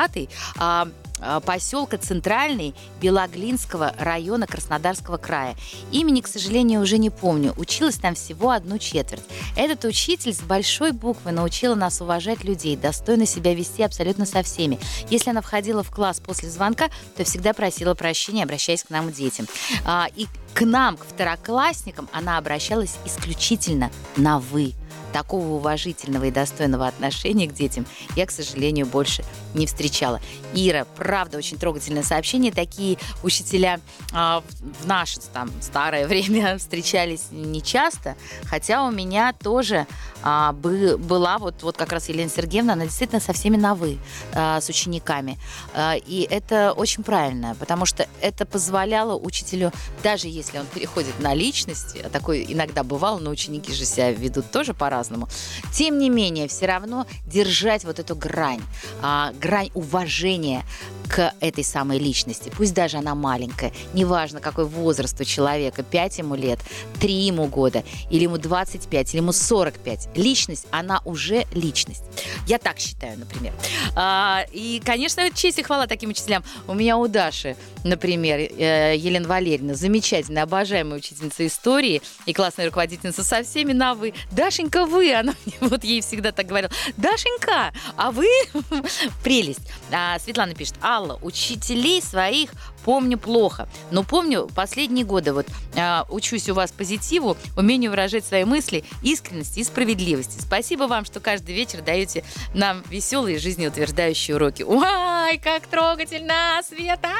а, 0.58 0.88
а, 1.20 1.40
поселка 1.40 1.96
Центральный 1.96 2.74
Белоглинского 3.00 3.94
района 3.98 4.46
Краснодарского 4.46 5.16
края. 5.16 5.56
Имени, 5.90 6.20
к 6.20 6.28
сожалению, 6.28 6.82
уже 6.82 6.98
не 6.98 7.10
помню. 7.10 7.54
Училась 7.56 7.96
там 7.96 8.14
всего 8.14 8.50
одну 8.50 8.78
четверть. 8.78 9.22
Этот 9.56 9.84
учитель 9.84 10.34
с 10.34 10.40
большой 10.40 10.92
буквы 10.92 11.32
научила 11.32 11.74
нас 11.74 12.00
уважать 12.00 12.44
людей, 12.44 12.76
достойно 12.76 13.26
себя 13.26 13.54
вести 13.54 13.82
абсолютно 13.82 14.26
со 14.26 14.42
всеми. 14.42 14.78
Если 15.08 15.30
она 15.30 15.40
входила 15.40 15.82
в 15.82 15.90
класс 15.90 16.20
после 16.20 16.50
звонка, 16.50 16.90
то 17.16 17.24
всегда 17.24 17.54
просила 17.54 17.94
прощения, 17.94 18.44
обращаясь 18.44 18.84
к 18.84 18.90
нам, 18.90 19.10
детям. 19.10 19.46
А, 19.84 20.08
И 20.16 20.26
к 20.52 20.64
нам, 20.64 20.96
к 20.96 21.04
второклассникам, 21.04 22.08
она 22.12 22.38
обращалась 22.38 22.96
исключительно 23.04 23.90
на 24.16 24.38
«вы». 24.38 24.74
Такого 25.12 25.54
уважительного 25.54 26.24
и 26.24 26.30
достойного 26.30 26.86
отношения 26.86 27.46
к 27.46 27.54
детям 27.54 27.86
я, 28.16 28.26
к 28.26 28.30
сожалению, 28.30 28.86
больше 28.86 29.24
не 29.54 29.66
встречала. 29.66 30.20
Ира, 30.52 30.86
правда, 30.96 31.38
очень 31.38 31.56
трогательное 31.58 32.02
сообщение. 32.02 32.52
Такие 32.52 32.98
учителя 33.22 33.80
а, 34.12 34.42
в- 34.80 34.86
наше 34.86 35.20
там 35.32 35.50
старое 35.62 36.06
время 36.08 36.58
встречались 36.58 37.28
нечасто, 37.30 38.16
хотя 38.44 38.84
у 38.84 38.90
меня 38.90 39.32
тоже 39.32 39.86
а, 40.22 40.52
бы- 40.52 40.98
была 40.98 41.38
вот, 41.38 41.62
вот 41.62 41.76
как 41.76 41.92
раз 41.92 42.08
Елена 42.08 42.28
Сергеевна, 42.28 42.74
она 42.74 42.84
действительно 42.84 43.20
со 43.20 43.32
всеми 43.32 43.56
на 43.56 43.74
«вы», 43.74 43.98
а, 44.34 44.60
с 44.60 44.68
учениками. 44.68 45.38
А, 45.72 45.94
и 45.94 46.26
это 46.30 46.72
очень 46.72 47.02
правильно, 47.02 47.56
потому 47.58 47.86
что 47.86 48.06
это 48.20 48.44
позволяло 48.44 49.16
учителю, 49.16 49.72
даже 50.02 50.28
если 50.28 50.58
он 50.58 50.66
переходит 50.66 51.18
на 51.20 51.32
личности, 51.32 52.02
а 52.04 52.10
такое 52.10 52.42
иногда 52.42 52.82
бывало, 52.82 53.18
но 53.18 53.30
ученики 53.30 53.72
же 53.72 53.84
себя 53.84 54.12
ведут 54.12 54.50
тоже 54.50 54.74
по-разному, 54.86 55.28
тем 55.72 55.98
не 55.98 56.08
менее, 56.08 56.46
все 56.46 56.66
равно 56.66 57.06
держать 57.26 57.84
вот 57.84 57.98
эту 57.98 58.14
грань, 58.14 58.62
а, 59.02 59.32
грань 59.32 59.70
уважения 59.74 60.62
к 61.08 61.32
этой 61.40 61.64
самой 61.64 61.98
личности. 61.98 62.52
Пусть 62.56 62.74
даже 62.74 62.98
она 62.98 63.14
маленькая, 63.14 63.72
неважно, 63.94 64.40
какой 64.40 64.64
возраст 64.64 65.20
у 65.20 65.24
человека, 65.24 65.82
5 65.82 66.18
ему 66.18 66.34
лет, 66.34 66.58
3 67.00 67.12
ему 67.12 67.46
года, 67.46 67.84
или 68.10 68.24
ему 68.24 68.38
25, 68.38 69.14
или 69.14 69.20
ему 69.20 69.32
45. 69.32 70.08
Личность, 70.16 70.66
она 70.70 71.00
уже 71.04 71.46
личность. 71.52 72.04
Я 72.46 72.58
так 72.58 72.78
считаю, 72.78 73.18
например. 73.18 73.52
А, 73.94 74.44
и, 74.52 74.80
конечно, 74.84 75.30
честь 75.32 75.58
и 75.58 75.62
хвала 75.62 75.86
таким 75.86 76.10
учителям. 76.10 76.44
У 76.66 76.74
меня 76.74 76.96
у 76.96 77.08
Даши, 77.08 77.56
например, 77.84 78.38
э, 78.38 78.94
Елена 78.96 79.28
Валерьевна, 79.28 79.74
замечательная, 79.74 80.42
обожаемая 80.42 80.98
учительница 80.98 81.46
истории 81.46 82.02
и 82.26 82.32
классная 82.32 82.66
руководительница 82.66 83.24
со 83.24 83.42
всеми 83.42 83.72
на 83.72 83.94
«вы». 83.94 84.14
Дашенька, 84.30 84.84
вы, 84.84 85.14
она 85.14 85.34
мне 85.44 85.56
вот 85.60 85.84
ей 85.84 86.00
всегда 86.00 86.32
так 86.32 86.46
говорила. 86.46 86.72
Дашенька, 86.96 87.72
а 87.96 88.10
вы 88.10 88.28
прелесть. 89.24 89.60
А, 89.90 90.18
Светлана 90.18 90.54
пишет, 90.54 90.74
Алла, 90.96 91.18
учителей 91.20 92.00
своих 92.00 92.52
помню 92.82 93.18
плохо, 93.18 93.68
но 93.90 94.02
помню 94.02 94.48
последние 94.54 95.04
годы 95.04 95.34
вот 95.34 95.46
а, 95.76 96.06
учусь 96.08 96.48
у 96.48 96.54
вас 96.54 96.72
позитиву, 96.72 97.36
умению 97.54 97.90
выражать 97.90 98.24
свои 98.24 98.44
мысли, 98.44 98.82
искренности 99.02 99.58
и 99.58 99.64
справедливости. 99.64 100.40
Спасибо 100.40 100.84
вам, 100.84 101.04
что 101.04 101.20
каждый 101.20 101.54
вечер 101.54 101.82
даете 101.82 102.24
нам 102.54 102.82
веселые 102.88 103.38
жизнеутверждающие 103.38 104.36
уроки. 104.36 104.62
Ой, 104.62 105.36
как 105.38 105.66
трогательно, 105.66 106.62
Света! 106.66 107.12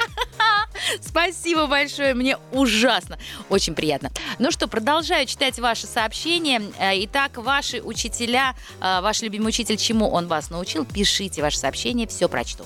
Спасибо 1.03 1.67
большое, 1.67 2.15
мне 2.15 2.39
ужасно, 2.53 3.19
очень 3.51 3.75
приятно. 3.75 4.11
Ну 4.39 4.51
что, 4.51 4.69
продолжаю 4.69 5.27
читать 5.27 5.59
ваши 5.59 5.87
сообщения. 5.87 6.63
Э, 6.79 6.93
Итак, 7.05 7.37
ваши 7.37 7.83
учителя, 7.83 8.55
э, 8.81 9.03
ваш 9.03 9.21
любимый 9.21 9.49
учитель, 9.49 9.77
чему 9.77 10.09
он 10.09 10.29
вас 10.29 10.49
научил, 10.49 10.87
пишите 10.87 11.43
ваши 11.43 11.59
сообщения, 11.59 12.07
все 12.07 12.27
прочту. 12.27 12.65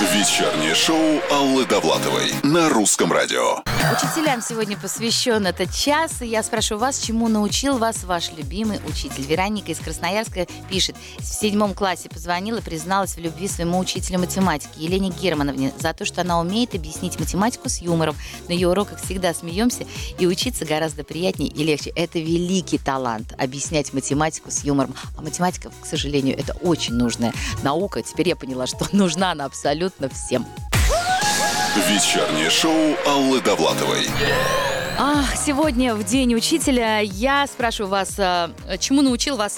Вечернее 0.00 0.74
шоу 0.74 1.22
Аллы 1.30 1.64
Довлатовой 1.66 2.32
на 2.42 2.68
русском 2.68 3.12
радио. 3.12 3.62
Учителям 3.92 4.40
сегодня 4.40 4.78
посвящен 4.78 5.46
этот 5.46 5.70
час. 5.72 6.22
И 6.22 6.26
я 6.26 6.42
спрашиваю 6.42 6.80
вас, 6.80 6.98
чему 6.98 7.28
научил 7.28 7.76
вас 7.76 8.04
ваш 8.04 8.32
любимый 8.32 8.80
учитель. 8.88 9.24
Вероника 9.24 9.72
из 9.72 9.78
Красноярска 9.78 10.46
пишет. 10.70 10.96
В 11.18 11.24
седьмом 11.24 11.74
классе 11.74 12.08
позвонила, 12.08 12.62
призналась 12.62 13.14
в 13.14 13.18
любви 13.18 13.46
своему 13.46 13.78
учителю 13.78 14.20
математики 14.20 14.78
Елене 14.78 15.10
Германовне 15.10 15.72
за 15.78 15.92
то, 15.92 16.06
что 16.06 16.22
она 16.22 16.40
умеет 16.40 16.74
объяснить 16.74 17.20
математику 17.20 17.68
с 17.68 17.82
юмором. 17.82 18.16
На 18.48 18.52
ее 18.52 18.68
уроках 18.68 19.02
всегда 19.02 19.34
смеемся, 19.34 19.84
и 20.18 20.26
учиться 20.26 20.64
гораздо 20.64 21.04
приятнее 21.04 21.50
и 21.50 21.62
легче. 21.62 21.90
Это 21.90 22.18
великий 22.18 22.78
талант– 22.78 23.34
объяснять 23.38 23.92
математику 23.92 24.50
с 24.50 24.64
юмором. 24.64 24.94
А 25.18 25.20
математика, 25.20 25.70
к 25.82 25.86
сожалению, 25.86 26.38
это 26.38 26.54
очень 26.62 26.94
нужная 26.94 27.34
наука. 27.62 28.02
Теперь 28.02 28.30
я 28.30 28.36
поняла, 28.36 28.66
что 28.66 28.88
нужна 28.92 29.32
она 29.32 29.44
абсолютно 29.44 30.08
всем. 30.08 30.46
Вечернее 31.76 32.50
шоу 32.50 32.96
Аллы 33.04 33.40
Довлатовой. 33.40 34.06
Ах, 34.96 35.34
сегодня 35.34 35.96
в 35.96 36.04
День 36.04 36.36
учителя 36.36 37.00
я 37.00 37.48
спрашиваю 37.48 37.90
вас, 37.90 38.14
а, 38.16 38.52
чему 38.78 39.02
научил 39.02 39.36
вас 39.36 39.56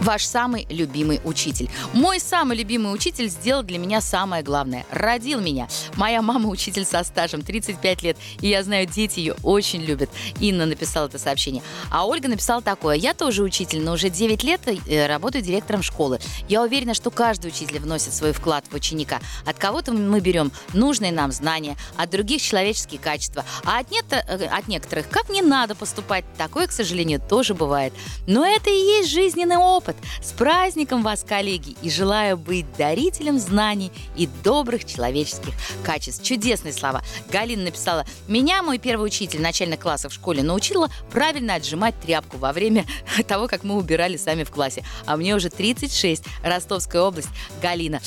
ваш 0.00 0.24
самый 0.24 0.66
любимый 0.68 1.20
учитель. 1.24 1.70
Мой 1.92 2.18
самый 2.18 2.56
любимый 2.56 2.92
учитель 2.92 3.28
сделал 3.28 3.62
для 3.62 3.78
меня 3.78 4.00
самое 4.00 4.42
главное. 4.42 4.84
Родил 4.90 5.40
меня. 5.40 5.68
Моя 5.96 6.22
мама 6.22 6.48
учитель 6.48 6.84
со 6.84 7.04
стажем 7.04 7.42
35 7.42 8.02
лет, 8.02 8.16
и 8.40 8.48
я 8.48 8.62
знаю, 8.62 8.86
дети 8.86 9.20
ее 9.20 9.36
очень 9.42 9.82
любят. 9.82 10.10
Инна 10.40 10.66
написала 10.66 11.06
это 11.06 11.18
сообщение. 11.18 11.62
А 11.90 12.06
Ольга 12.06 12.28
написала 12.28 12.62
такое. 12.62 12.96
Я 12.96 13.14
тоже 13.14 13.42
учитель, 13.42 13.82
но 13.82 13.92
уже 13.92 14.10
9 14.10 14.42
лет 14.42 14.60
э, 14.66 15.06
работаю 15.06 15.42
директором 15.42 15.82
школы. 15.82 16.18
Я 16.48 16.62
уверена, 16.62 16.94
что 16.94 17.10
каждый 17.10 17.48
учитель 17.48 17.78
вносит 17.78 18.14
свой 18.14 18.32
вклад 18.32 18.64
в 18.70 18.74
ученика. 18.74 19.20
От 19.46 19.58
кого-то 19.58 19.92
мы 19.92 20.20
берем 20.20 20.52
нужные 20.72 21.12
нам 21.12 21.32
знания, 21.32 21.76
от 21.96 22.10
других 22.10 22.42
человеческие 22.42 23.00
качества, 23.00 23.44
а 23.64 23.78
от, 23.80 23.90
нет, 23.90 24.04
э, 24.10 24.46
от 24.46 24.68
некоторых 24.68 25.08
как 25.08 25.28
не 25.28 25.42
надо 25.42 25.74
поступать. 25.74 26.24
Такое, 26.36 26.66
к 26.66 26.72
сожалению, 26.72 27.20
тоже 27.20 27.54
бывает. 27.54 27.92
Но 28.26 28.44
это 28.44 28.70
и 28.70 28.98
есть 28.98 29.10
жизненный 29.10 29.56
опыт. 29.56 29.81
С 30.22 30.32
праздником 30.32 31.02
вас, 31.02 31.24
коллеги, 31.26 31.76
и 31.82 31.90
желаю 31.90 32.36
быть 32.36 32.66
дарителем 32.76 33.38
знаний 33.38 33.92
и 34.16 34.28
добрых 34.42 34.84
человеческих 34.84 35.54
качеств. 35.84 36.22
Чудесные 36.22 36.72
слова. 36.72 37.02
Галина 37.30 37.64
написала, 37.64 38.04
меня 38.28 38.62
мой 38.62 38.78
первый 38.78 39.06
учитель 39.06 39.40
начальных 39.40 39.80
классов 39.80 40.12
в 40.12 40.14
школе 40.14 40.42
научила 40.42 40.88
правильно 41.10 41.54
отжимать 41.54 41.98
тряпку 42.00 42.36
во 42.36 42.52
время 42.52 42.86
того, 43.26 43.48
как 43.48 43.64
мы 43.64 43.76
убирали 43.76 44.16
сами 44.16 44.44
в 44.44 44.50
классе. 44.50 44.84
А 45.06 45.16
мне 45.16 45.34
уже 45.34 45.50
36. 45.50 46.24
Ростовская 46.42 47.02
область. 47.02 47.28
Галина. 47.60 48.00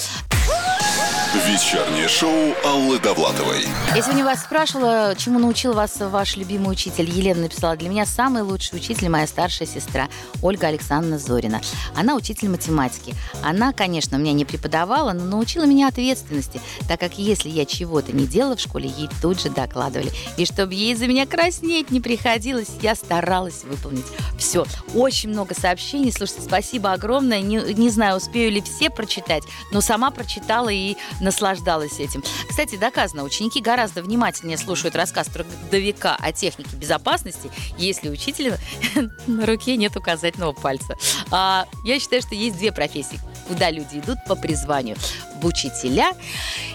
Вечернее 1.47 2.07
шоу 2.07 2.55
Аллы 2.63 2.97
Довлатовой. 2.97 3.65
Я 3.93 4.01
сегодня 4.01 4.23
вас 4.23 4.41
спрашивала, 4.43 5.13
чему 5.17 5.37
научил 5.37 5.73
вас 5.73 5.97
ваш 5.99 6.37
любимый 6.37 6.71
учитель. 6.71 7.09
Елена 7.09 7.41
написала, 7.41 7.75
для 7.75 7.89
меня 7.89 8.05
самый 8.05 8.41
лучший 8.41 8.77
учитель 8.77 9.09
моя 9.09 9.27
старшая 9.27 9.67
сестра 9.67 10.07
Ольга 10.41 10.67
Александровна 10.67 11.19
Зорина. 11.19 11.61
Она 11.93 12.15
учитель 12.15 12.47
математики. 12.47 13.13
Она, 13.43 13.73
конечно, 13.73 14.15
меня 14.15 14.31
не 14.31 14.45
преподавала, 14.45 15.11
но 15.11 15.25
научила 15.25 15.65
меня 15.65 15.89
ответственности, 15.89 16.61
так 16.87 17.01
как 17.01 17.17
если 17.17 17.49
я 17.49 17.65
чего-то 17.65 18.13
не 18.13 18.25
делала 18.25 18.55
в 18.55 18.61
школе, 18.61 18.89
ей 18.89 19.09
тут 19.21 19.41
же 19.41 19.49
докладывали. 19.49 20.11
И 20.37 20.45
чтобы 20.45 20.73
ей 20.73 20.95
за 20.95 21.07
меня 21.07 21.25
краснеть 21.25 21.91
не 21.91 21.99
приходилось, 21.99 22.69
я 22.81 22.95
старалась 22.95 23.65
выполнить 23.65 24.05
все. 24.37 24.65
Очень 24.93 25.29
много 25.29 25.53
сообщений. 25.53 26.13
Слушайте, 26.13 26.43
спасибо 26.43 26.93
огромное. 26.93 27.41
Не, 27.41 27.73
не 27.73 27.89
знаю, 27.89 28.17
успею 28.17 28.51
ли 28.51 28.61
все 28.61 28.89
прочитать, 28.89 29.43
но 29.71 29.81
сама 29.81 30.11
прочитала 30.11 30.34
и 30.69 30.97
наслаждалась 31.19 31.99
этим. 31.99 32.23
Кстати, 32.47 32.75
доказано, 32.75 33.23
ученики 33.23 33.61
гораздо 33.61 34.01
внимательнее 34.01 34.57
слушают 34.57 34.95
рассказ 34.95 35.27
трудовика 35.27 36.15
о 36.19 36.31
технике 36.31 36.75
безопасности, 36.75 37.51
если 37.77 38.09
учителя 38.09 38.57
на 39.27 39.45
руке 39.45 39.77
нет 39.77 39.95
указательного 39.95 40.53
пальца. 40.53 40.97
А, 41.31 41.67
я 41.83 41.99
считаю, 41.99 42.21
что 42.21 42.35
есть 42.35 42.57
две 42.57 42.71
профессии, 42.71 43.19
куда 43.47 43.69
люди 43.71 43.97
идут 43.97 44.17
по 44.27 44.35
призванию. 44.35 44.95
В 45.41 45.45
учителя 45.45 46.11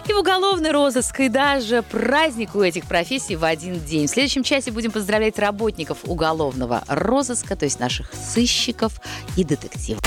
и 0.09 0.13
в 0.13 0.19
уголовный 0.19 0.71
розыск. 0.71 1.21
И 1.21 1.29
даже 1.29 1.83
праздник 1.83 2.55
у 2.55 2.63
этих 2.63 2.87
профессий 2.87 3.37
в 3.37 3.45
один 3.45 3.81
день. 3.81 4.07
В 4.07 4.11
следующем 4.11 4.43
часе 4.43 4.71
будем 4.71 4.91
поздравлять 4.91 5.39
работников 5.39 5.99
уголовного 6.05 6.83
розыска, 6.87 7.57
то 7.57 7.65
есть 7.65 7.81
наших 7.81 8.13
сыщиков 8.13 9.01
и 9.37 9.45
детективов. 9.45 10.03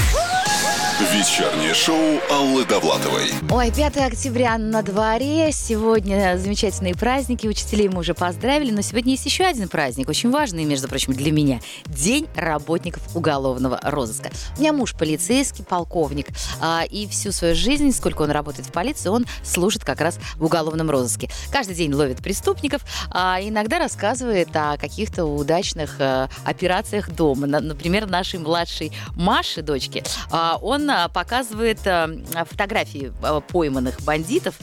Вечернее 0.99 1.73
шоу 1.73 2.19
Аллы 2.29 2.65
Довлатовой. 2.65 3.31
Ой, 3.49 3.71
5 3.71 3.97
октября 3.97 4.59
на 4.59 4.83
дворе. 4.83 5.51
Сегодня 5.51 6.37
замечательные 6.37 6.93
праздники. 6.93 7.47
Учителей 7.47 7.89
мы 7.89 8.01
уже 8.01 8.13
поздравили, 8.13 8.71
но 8.71 8.81
сегодня 8.81 9.13
есть 9.13 9.25
еще 9.25 9.43
один 9.43 9.67
праздник, 9.67 10.07
очень 10.07 10.29
важный, 10.29 10.65
между 10.65 10.87
прочим, 10.87 11.13
для 11.13 11.31
меня. 11.31 11.59
День 11.87 12.27
работников 12.35 13.03
уголовного 13.15 13.79
розыска. 13.81 14.29
У 14.55 14.61
меня 14.61 14.71
муж 14.71 14.93
полицейский, 14.93 15.65
полковник, 15.65 16.27
а, 16.61 16.83
и 16.87 17.07
всю 17.07 17.31
свою 17.31 17.55
жизнь, 17.55 17.91
сколько 17.91 18.21
он 18.21 18.31
работает 18.53 18.67
в 18.67 18.71
полиции, 18.71 19.09
он 19.09 19.25
служит 19.43 19.83
как 19.83 19.99
раз 20.01 20.19
в 20.35 20.45
уголовном 20.45 20.89
розыске. 20.91 21.29
Каждый 21.51 21.75
день 21.75 21.91
ловит 21.93 22.17
преступников, 22.21 22.81
а 23.09 23.39
иногда 23.41 23.79
рассказывает 23.79 24.49
о 24.55 24.77
каких-то 24.77 25.25
удачных 25.25 25.95
а, 25.99 26.29
операциях 26.45 27.09
дома. 27.09 27.47
На- 27.47 27.59
Например, 27.59 28.05
нашей 28.07 28.39
младшей 28.39 28.91
Маше, 29.15 29.61
дочке, 29.63 30.03
а, 30.29 30.57
он 30.61 30.87
а, 30.89 31.07
показывает 31.09 31.79
а, 31.87 32.09
фотографии 32.49 33.11
а, 33.23 33.39
пойманных 33.41 34.01
бандитов. 34.01 34.55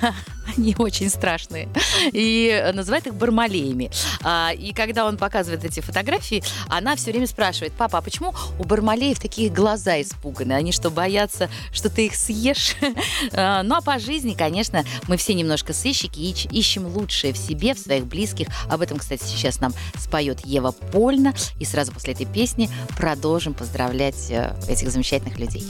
Они 0.56 0.74
очень 0.78 1.08
страшные. 1.08 1.68
И 2.12 2.70
называет 2.74 3.06
их 3.06 3.14
бармалеями. 3.14 3.90
А, 4.22 4.50
И 4.56 4.72
когда 4.72 5.06
он 5.06 5.16
показывает 5.16 5.64
эти 5.64 5.80
фотографии, 5.80 6.42
она 6.68 6.96
все 6.96 7.10
время 7.10 7.26
спрашивает, 7.26 7.72
папа, 7.72 7.98
а 7.98 8.02
почему 8.02 8.34
у 8.58 8.64
бармалеев 8.64 9.18
такие 9.18 9.50
глаза 9.50 10.00
испуганные? 10.00 10.58
Они 10.58 10.72
что, 10.72 10.90
боятся, 10.90 11.48
что 11.72 11.88
ты 11.90 12.06
их 12.06 12.14
съешь? 12.14 12.76
А, 13.32 13.62
Ну 13.62 13.74
а 13.74 13.80
по 13.80 13.98
жизни, 13.98 14.34
конечно, 14.34 14.84
мы 15.08 15.16
все 15.16 15.34
немножко 15.34 15.72
сыщики 15.72 16.18
и 16.20 16.34
ищем 16.50 16.86
лучшее 16.86 17.32
в 17.32 17.38
себе, 17.38 17.74
в 17.74 17.78
своих 17.78 18.06
близких. 18.06 18.48
Об 18.68 18.80
этом, 18.80 18.98
кстати, 18.98 19.24
сейчас 19.24 19.60
нам 19.60 19.72
споет 19.98 20.44
Ева 20.44 20.72
Польна. 20.72 21.34
И 21.58 21.64
сразу 21.64 21.92
после 21.92 22.14
этой 22.14 22.26
песни 22.26 22.70
продолжим 22.96 23.54
поздравлять 23.54 24.30
э, 24.30 24.54
этих 24.68 24.90
замечательных 24.90 25.38
людей. 25.38 25.68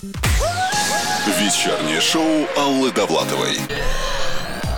Вечернее 1.27 2.01
шоу 2.01 2.47
Аллы 2.57 2.93
Довлатовой. 2.93 3.59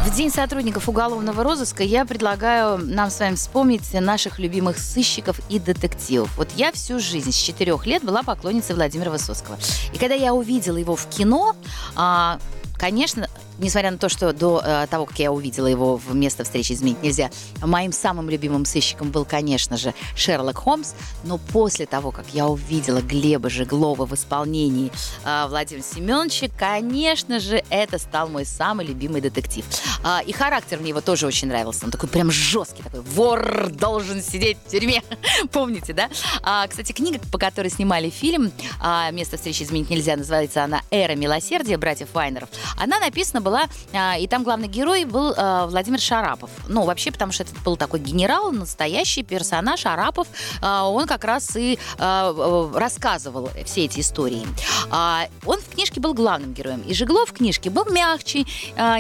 В 0.06 0.14
День 0.14 0.30
сотрудников 0.30 0.88
уголовного 0.88 1.42
розыска 1.42 1.82
я 1.82 2.04
предлагаю 2.04 2.78
нам 2.78 3.10
с 3.10 3.18
вами 3.18 3.34
вспомнить 3.34 3.92
наших 3.92 4.38
любимых 4.38 4.78
сыщиков 4.78 5.40
и 5.48 5.58
детективов. 5.58 6.30
Вот 6.38 6.48
я 6.54 6.70
всю 6.70 7.00
жизнь 7.00 7.32
с 7.32 7.34
четырех 7.34 7.86
лет 7.86 8.04
была 8.04 8.22
поклонницей 8.22 8.76
Владимира 8.76 9.10
Высоцкого. 9.10 9.58
И 9.92 9.98
когда 9.98 10.14
я 10.14 10.32
увидела 10.32 10.76
его 10.76 10.94
в 10.94 11.06
кино, 11.08 11.56
а, 11.96 12.38
конечно, 12.78 13.28
несмотря 13.58 13.90
на 13.90 13.98
то, 13.98 14.08
что 14.08 14.32
до 14.32 14.62
э, 14.64 14.86
того, 14.88 15.06
как 15.06 15.18
я 15.18 15.32
увидела 15.32 15.66
его 15.66 15.96
в 15.96 16.14
место 16.14 16.44
встречи 16.44 16.72
изменить 16.72 17.02
нельзя, 17.02 17.30
моим 17.62 17.92
самым 17.92 18.30
любимым 18.30 18.64
сыщиком 18.64 19.10
был, 19.10 19.24
конечно 19.24 19.76
же, 19.76 19.94
Шерлок 20.14 20.58
Холмс. 20.58 20.92
Но 21.24 21.38
после 21.38 21.86
того, 21.86 22.10
как 22.10 22.26
я 22.32 22.46
увидела 22.46 23.00
Глеба 23.00 23.50
Жеглова 23.50 24.06
в 24.06 24.14
исполнении 24.14 24.90
э, 25.24 25.46
Владимира 25.48 25.84
Семеновича, 25.84 26.48
конечно 26.56 27.40
же, 27.40 27.62
это 27.70 27.98
стал 27.98 28.28
мой 28.28 28.44
самый 28.44 28.86
любимый 28.86 29.20
детектив. 29.20 29.64
А, 30.02 30.22
и 30.24 30.32
характер 30.32 30.78
мне 30.78 30.90
его 30.90 31.00
тоже 31.00 31.26
очень 31.26 31.48
нравился. 31.48 31.84
Он 31.84 31.90
такой 31.90 32.08
прям 32.08 32.30
жесткий, 32.30 32.82
такой 32.82 33.00
вор 33.00 33.70
должен 33.70 34.22
сидеть 34.22 34.58
в 34.64 34.70
тюрьме. 34.70 35.02
Помните, 35.52 35.92
да? 35.92 36.08
А, 36.42 36.66
кстати, 36.66 36.92
книга, 36.92 37.18
по 37.32 37.38
которой 37.38 37.68
снимали 37.68 38.10
фильм 38.10 38.52
а, 38.80 39.10
«Место 39.10 39.36
встречи 39.36 39.62
изменить 39.62 39.90
нельзя», 39.90 40.16
называется 40.16 40.64
она 40.64 40.82
«Эра 40.90 41.14
милосердия» 41.14 41.76
братьев 41.76 42.08
Вайнеров. 42.12 42.48
Она 42.76 42.98
написана 42.98 43.40
была, 43.46 43.62
а, 43.92 44.18
и 44.18 44.26
там 44.26 44.42
главный 44.42 44.66
герой 44.66 45.04
был 45.04 45.32
а, 45.36 45.66
Владимир 45.66 46.00
Шарапов. 46.00 46.50
Ну, 46.68 46.82
вообще, 46.82 47.12
потому 47.12 47.30
что 47.30 47.44
это 47.44 47.52
был 47.64 47.76
такой 47.76 48.00
генерал, 48.00 48.50
настоящий 48.50 49.22
персонаж 49.22 49.80
Шарапов. 49.80 50.26
А, 50.60 50.88
он 50.88 51.06
как 51.06 51.22
раз 51.24 51.56
и 51.56 51.78
рассказывал 51.98 53.50
все 53.64 53.84
эти 53.84 54.00
истории. 54.00 54.44
Он 54.90 55.60
в 55.60 55.74
книжке 55.74 56.00
был 56.00 56.14
главным 56.14 56.52
героем. 56.52 56.80
И 56.82 56.94
Жеглов 56.94 57.30
в 57.30 57.32
книжке 57.32 57.70
был 57.70 57.84
мягче, 57.90 58.44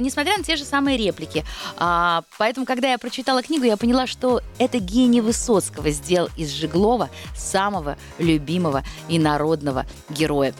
несмотря 0.00 0.36
на 0.38 0.44
те 0.44 0.56
же 0.56 0.64
самые 0.64 0.96
реплики. 0.96 1.44
Поэтому, 2.38 2.66
когда 2.66 2.90
я 2.92 2.98
прочитала 2.98 3.42
книгу, 3.42 3.64
я 3.64 3.76
поняла, 3.76 4.06
что 4.06 4.42
это 4.58 4.78
гений 4.78 5.20
Высоцкого 5.20 5.90
сделал 5.90 6.28
из 6.36 6.50
Жеглова 6.50 7.10
самого 7.36 7.96
любимого 8.18 8.84
и 9.08 9.18
народного 9.18 9.86
героя. 10.08 10.54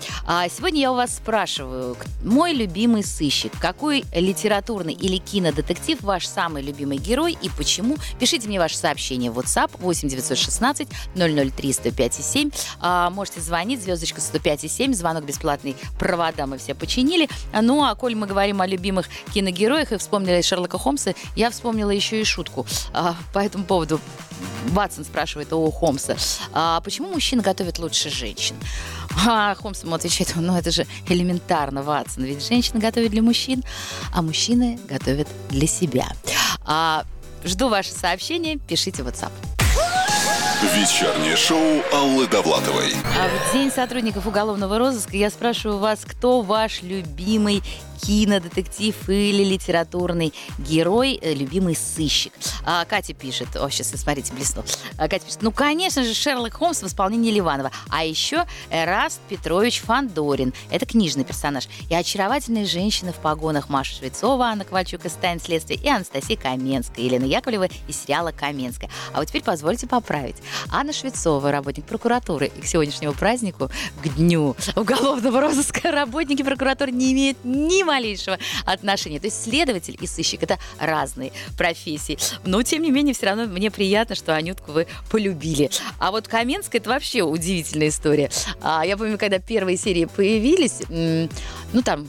Сегодня 0.51 0.81
я 0.81 0.93
у 0.93 0.97
вас 0.97 1.17
спрашиваю, 1.17 1.97
мой 2.25 2.53
любимый 2.53 3.05
сыщик, 3.05 3.53
какой 3.77 4.07
литературный 4.15 4.95
или 4.95 5.19
кинодетектив 5.19 6.01
ваш 6.01 6.27
самый 6.27 6.63
любимый 6.63 6.97
герой 6.97 7.37
и 7.43 7.51
почему? 7.51 7.99
Пишите 8.19 8.49
мне 8.49 8.59
ваше 8.59 8.79
сообщение 8.79 9.31
в 9.31 9.39
WhatsApp 9.39 9.71
8 9.79 10.09
916 10.09 10.89
003 11.15 11.73
105 11.73 12.15
7. 12.15 12.51
А, 12.81 13.11
можете 13.11 13.43
звонить, 13.43 13.83
звездочка 13.83 14.23
105 14.23 14.71
7, 14.73 14.95
звонок 14.95 15.27
бесплатный, 15.27 15.77
провода 15.99 16.47
мы 16.47 16.57
все 16.57 16.75
починили. 16.75 17.29
Ну, 17.53 17.85
а 17.85 17.95
коль 17.95 18.15
мы 18.15 18.27
говорим 18.27 18.63
о 18.63 18.67
любимых 18.67 19.11
киногероях 19.35 19.93
и 19.93 19.99
вспомнили 19.99 20.41
Шерлока 20.41 20.79
Холмса, 20.79 21.13
я 21.35 21.51
вспомнила 21.51 21.91
еще 21.91 22.19
и 22.19 22.25
шутку 22.25 22.67
а, 22.95 23.15
по 23.35 23.41
этому 23.41 23.65
поводу. 23.65 24.01
Ватсон 24.69 25.05
спрашивает 25.05 25.53
у 25.53 25.71
Холмса, 25.71 26.17
а 26.53 26.81
почему 26.81 27.09
мужчины 27.09 27.43
готовят 27.43 27.79
лучше 27.79 28.11
женщин? 28.11 28.57
А 29.27 29.55
Холмс 29.55 29.83
ему 29.83 29.95
отвечает, 29.95 30.33
ну 30.37 30.57
это 30.57 30.71
же 30.71 30.87
элементарно, 31.09 31.83
Ватсон, 31.83 32.25
ведь 32.25 32.47
женщины 32.47 32.81
готовят 32.81 33.11
для 33.11 33.23
мужчин, 33.23 33.65
а 34.13 34.23
мужчины 34.23 34.79
готовят 34.89 35.29
для 35.49 35.67
себя. 35.67 36.09
А, 36.65 37.05
жду 37.45 37.69
ваше 37.69 37.93
сообщение, 37.93 38.59
пишите 38.59 39.03
в 39.03 39.09
WhatsApp. 39.09 39.33
Вечернее 40.63 41.37
шоу 41.37 41.83
Аллы 41.93 42.27
Довлатовой. 42.27 42.95
А 43.19 43.29
в 43.29 43.53
День 43.53 43.71
сотрудников 43.71 44.27
уголовного 44.27 44.79
розыска 44.79 45.17
я 45.17 45.31
спрашиваю 45.31 45.79
вас, 45.79 46.01
кто 46.05 46.41
ваш 46.41 46.83
любимый 46.83 47.63
кинодетектив 47.97 48.95
или 49.09 49.45
литературный 49.45 50.33
герой, 50.59 51.19
э, 51.21 51.35
любимый 51.35 51.77
сыщик. 51.77 52.33
А, 52.65 52.85
Катя 52.85 53.15
пишет, 53.15 53.49
о, 53.57 53.69
сейчас, 53.71 53.89
смотрите, 53.89 54.33
блеснул. 54.33 54.65
А, 54.99 55.09
Катя 55.09 55.25
пишет, 55.25 55.43
ну, 55.43 55.53
конечно 55.53 56.05
же, 56.05 56.15
Шерлок 56.15 56.55
Холмс 56.55 56.83
в 56.83 56.87
исполнении 56.87 57.31
Ливанова. 57.31 57.71
А 57.89 58.05
еще 58.05 58.47
Эраст 58.71 59.21
Петрович 59.29 59.81
Фандорин. 59.81 60.53
Это 60.71 60.87
книжный 60.87 61.25
персонаж. 61.25 61.69
И 61.89 61.95
очаровательные 61.95 62.67
женщины 62.67 63.13
в 63.13 63.17
погонах 63.17 63.69
Маша 63.69 63.95
Швецова, 63.95 64.47
Анна 64.47 64.65
Ковальчук 64.65 65.05
из 65.05 65.13
«Тайн 65.13 65.41
следствия» 65.41 65.77
и 65.77 65.89
Анастасия 65.89 66.37
Каменская, 66.37 67.05
Елена 67.05 67.25
Яковлева 67.25 67.69
из 67.89 68.03
сериала 68.03 68.33
«Каменская». 68.33 68.91
А 69.13 69.19
вот 69.19 69.29
теперь 69.29 69.43
позвольте 69.43 69.87
поправить. 69.87 70.37
Анна 70.71 70.93
Швецова, 70.93 71.51
работник 71.51 71.85
прокуратуры, 71.87 72.47
и 72.47 72.61
к 72.61 72.67
сегодняшнему 72.67 73.13
празднику, 73.15 73.71
к 74.03 74.09
дню 74.09 74.57
уголовного 74.75 75.41
розыска, 75.41 75.91
работники 75.91 76.43
прокуратуры 76.43 76.93
не 76.93 77.13
имеют 77.13 77.39
ни 77.45 77.83
малейшего 77.87 78.39
отношения. 78.65 79.19
То 79.21 79.27
есть 79.27 79.43
следователь 79.45 79.97
и 80.01 80.07
сыщик– 80.07 80.43
это 80.43 80.59
разные 80.79 81.33
профессии. 81.57 82.19
Но, 82.45 82.63
тем 82.63 82.83
не 82.83 82.91
менее, 82.91 83.15
все 83.15 83.27
равно 83.27 83.47
мне 83.47 83.71
приятно, 83.71 84.15
что 84.15 84.35
Анютку 84.35 84.73
вы 84.73 84.87
полюбили. 85.11 85.71
А 85.99 86.11
вот 86.11 86.29
Каменская– 86.29 86.81
это 86.83 86.91
вообще 86.91 87.23
удивительная 87.23 87.89
история. 87.89 88.31
А, 88.61 88.85
я 88.85 88.97
помню, 88.97 89.17
когда 89.17 89.39
первые 89.39 89.77
серии 89.77 90.05
появились, 90.05 90.83
ну, 90.89 91.83
там 91.83 92.09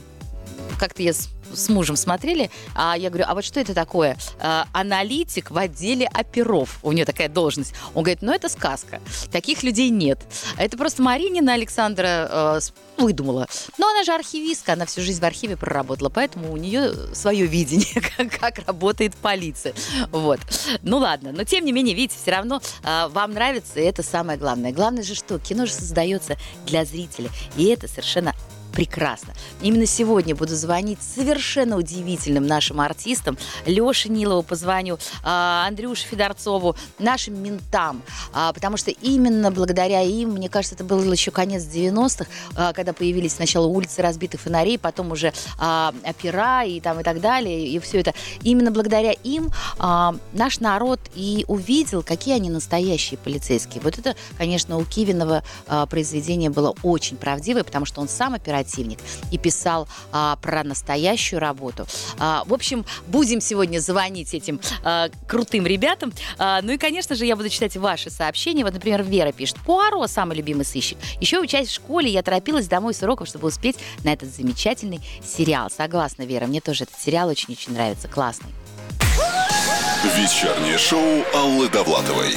как-то 0.78 1.02
я 1.02 1.12
с 1.54 1.68
мужем 1.68 1.96
смотрели, 1.96 2.50
а 2.74 2.96
я 2.96 3.10
говорю, 3.10 3.24
а 3.28 3.34
вот 3.34 3.44
что 3.44 3.60
это 3.60 3.74
такое? 3.74 4.16
А, 4.40 4.66
аналитик 4.72 5.50
в 5.50 5.58
отделе 5.58 6.06
оперов. 6.06 6.78
У 6.82 6.92
нее 6.92 7.04
такая 7.04 7.28
должность. 7.28 7.74
Он 7.94 8.02
говорит, 8.02 8.22
ну 8.22 8.32
это 8.32 8.48
сказка. 8.48 9.00
Таких 9.30 9.62
людей 9.62 9.90
нет. 9.90 10.18
Это 10.56 10.76
просто 10.76 11.02
Маринина 11.02 11.54
Александра 11.54 12.28
э, 12.30 12.60
выдумала. 12.96 13.46
Но 13.78 13.88
она 13.88 14.04
же 14.04 14.12
архивистка, 14.12 14.74
она 14.74 14.86
всю 14.86 15.00
жизнь 15.00 15.20
в 15.20 15.24
архиве 15.24 15.56
проработала, 15.56 16.08
поэтому 16.08 16.52
у 16.52 16.56
нее 16.56 16.92
свое 17.14 17.46
видение, 17.46 18.02
как, 18.16 18.38
как 18.38 18.66
работает 18.66 19.14
полиция. 19.16 19.74
Вот. 20.10 20.40
Ну 20.82 20.98
ладно, 20.98 21.32
но 21.32 21.44
тем 21.44 21.64
не 21.64 21.72
менее, 21.72 21.94
видите, 21.94 22.16
все 22.20 22.32
равно 22.32 22.60
э, 22.82 23.08
вам 23.08 23.32
нравится, 23.32 23.80
и 23.80 23.84
это 23.84 24.02
самое 24.02 24.38
главное. 24.38 24.72
Главное 24.72 25.02
же 25.02 25.14
что? 25.14 25.38
Кино 25.38 25.66
же 25.66 25.72
создается 25.72 26.36
для 26.66 26.84
зрителя, 26.84 27.30
и 27.56 27.66
это 27.66 27.88
совершенно 27.88 28.34
прекрасно. 28.72 29.34
Именно 29.60 29.86
сегодня 29.86 30.34
буду 30.34 30.54
звонить 30.54 30.98
совершенно 31.02 31.76
удивительным 31.76 32.46
нашим 32.46 32.80
артистам. 32.80 33.36
Леше 33.66 34.08
Нилову 34.08 34.42
позвоню, 34.42 34.98
а, 35.22 35.66
Андрюше 35.66 36.06
Федорцову, 36.06 36.76
нашим 36.98 37.42
ментам. 37.42 38.02
А, 38.32 38.52
Потому 38.52 38.76
что 38.76 38.90
именно 38.90 39.50
благодаря 39.50 40.02
им, 40.02 40.30
мне 40.30 40.48
кажется, 40.48 40.74
это 40.74 40.84
был 40.84 41.12
еще 41.12 41.30
конец 41.30 41.64
90-х, 41.64 42.26
а, 42.56 42.72
когда 42.72 42.92
появились 42.92 43.34
сначала 43.34 43.66
улицы 43.66 44.02
разбитых 44.02 44.40
фонарей, 44.40 44.78
потом 44.78 45.12
уже 45.12 45.32
опера 45.58 46.64
и 46.64 46.80
там 46.80 47.00
и 47.00 47.02
так 47.02 47.20
далее, 47.20 47.68
и 47.68 47.78
все 47.78 48.00
это. 48.00 48.14
Именно 48.42 48.70
благодаря 48.70 49.12
им 49.12 49.50
наш 50.32 50.60
народ 50.60 51.00
и 51.14 51.44
увидел, 51.48 52.02
какие 52.02 52.34
они 52.34 52.50
настоящие 52.50 53.18
полицейские. 53.18 53.82
Вот 53.82 53.98
это, 53.98 54.14
конечно, 54.36 54.76
у 54.76 54.84
Кивинова 54.84 55.42
произведение 55.90 56.50
было 56.50 56.74
очень 56.82 57.16
правдивое, 57.16 57.64
потому 57.64 57.86
что 57.86 58.00
он 58.00 58.08
сам 58.08 58.34
оперативник 58.58 58.98
и 59.30 59.38
писал 59.38 59.88
а, 60.12 60.36
про 60.36 60.64
настоящую 60.64 61.40
работу. 61.40 61.86
А, 62.18 62.44
в 62.46 62.54
общем, 62.54 62.84
будем 63.06 63.40
сегодня 63.40 63.78
звонить 63.78 64.34
этим 64.34 64.60
а, 64.82 65.08
крутым 65.26 65.66
ребятам. 65.66 66.12
А, 66.38 66.60
ну 66.62 66.72
и, 66.72 66.78
конечно 66.78 67.14
же, 67.14 67.24
я 67.24 67.36
буду 67.36 67.48
читать 67.48 67.76
ваши 67.76 68.10
сообщения. 68.10 68.64
Вот, 68.64 68.74
например, 68.74 69.02
Вера 69.02 69.32
пишет. 69.32 69.56
Пуаро– 69.64 70.06
самый 70.08 70.36
любимый 70.36 70.64
сыщик. 70.64 70.98
Еще 71.20 71.38
учась 71.40 71.68
в 71.68 71.74
школе, 71.74 72.10
я 72.10 72.22
торопилась 72.22 72.66
домой 72.66 72.94
с 72.94 73.02
уроков, 73.02 73.28
чтобы 73.28 73.48
успеть 73.48 73.76
на 74.04 74.12
этот 74.12 74.34
замечательный 74.34 75.00
сериал. 75.24 75.70
Согласна, 75.70 76.22
Вера, 76.22 76.46
мне 76.46 76.60
тоже 76.60 76.84
этот 76.84 76.98
сериал 77.00 77.28
очень-очень 77.28 77.72
нравится. 77.72 78.08
Классный. 78.08 78.50
Вечернее 80.16 80.78
шоу 80.78 81.24
Аллы 81.34 81.68
Довлатовой. 81.68 82.34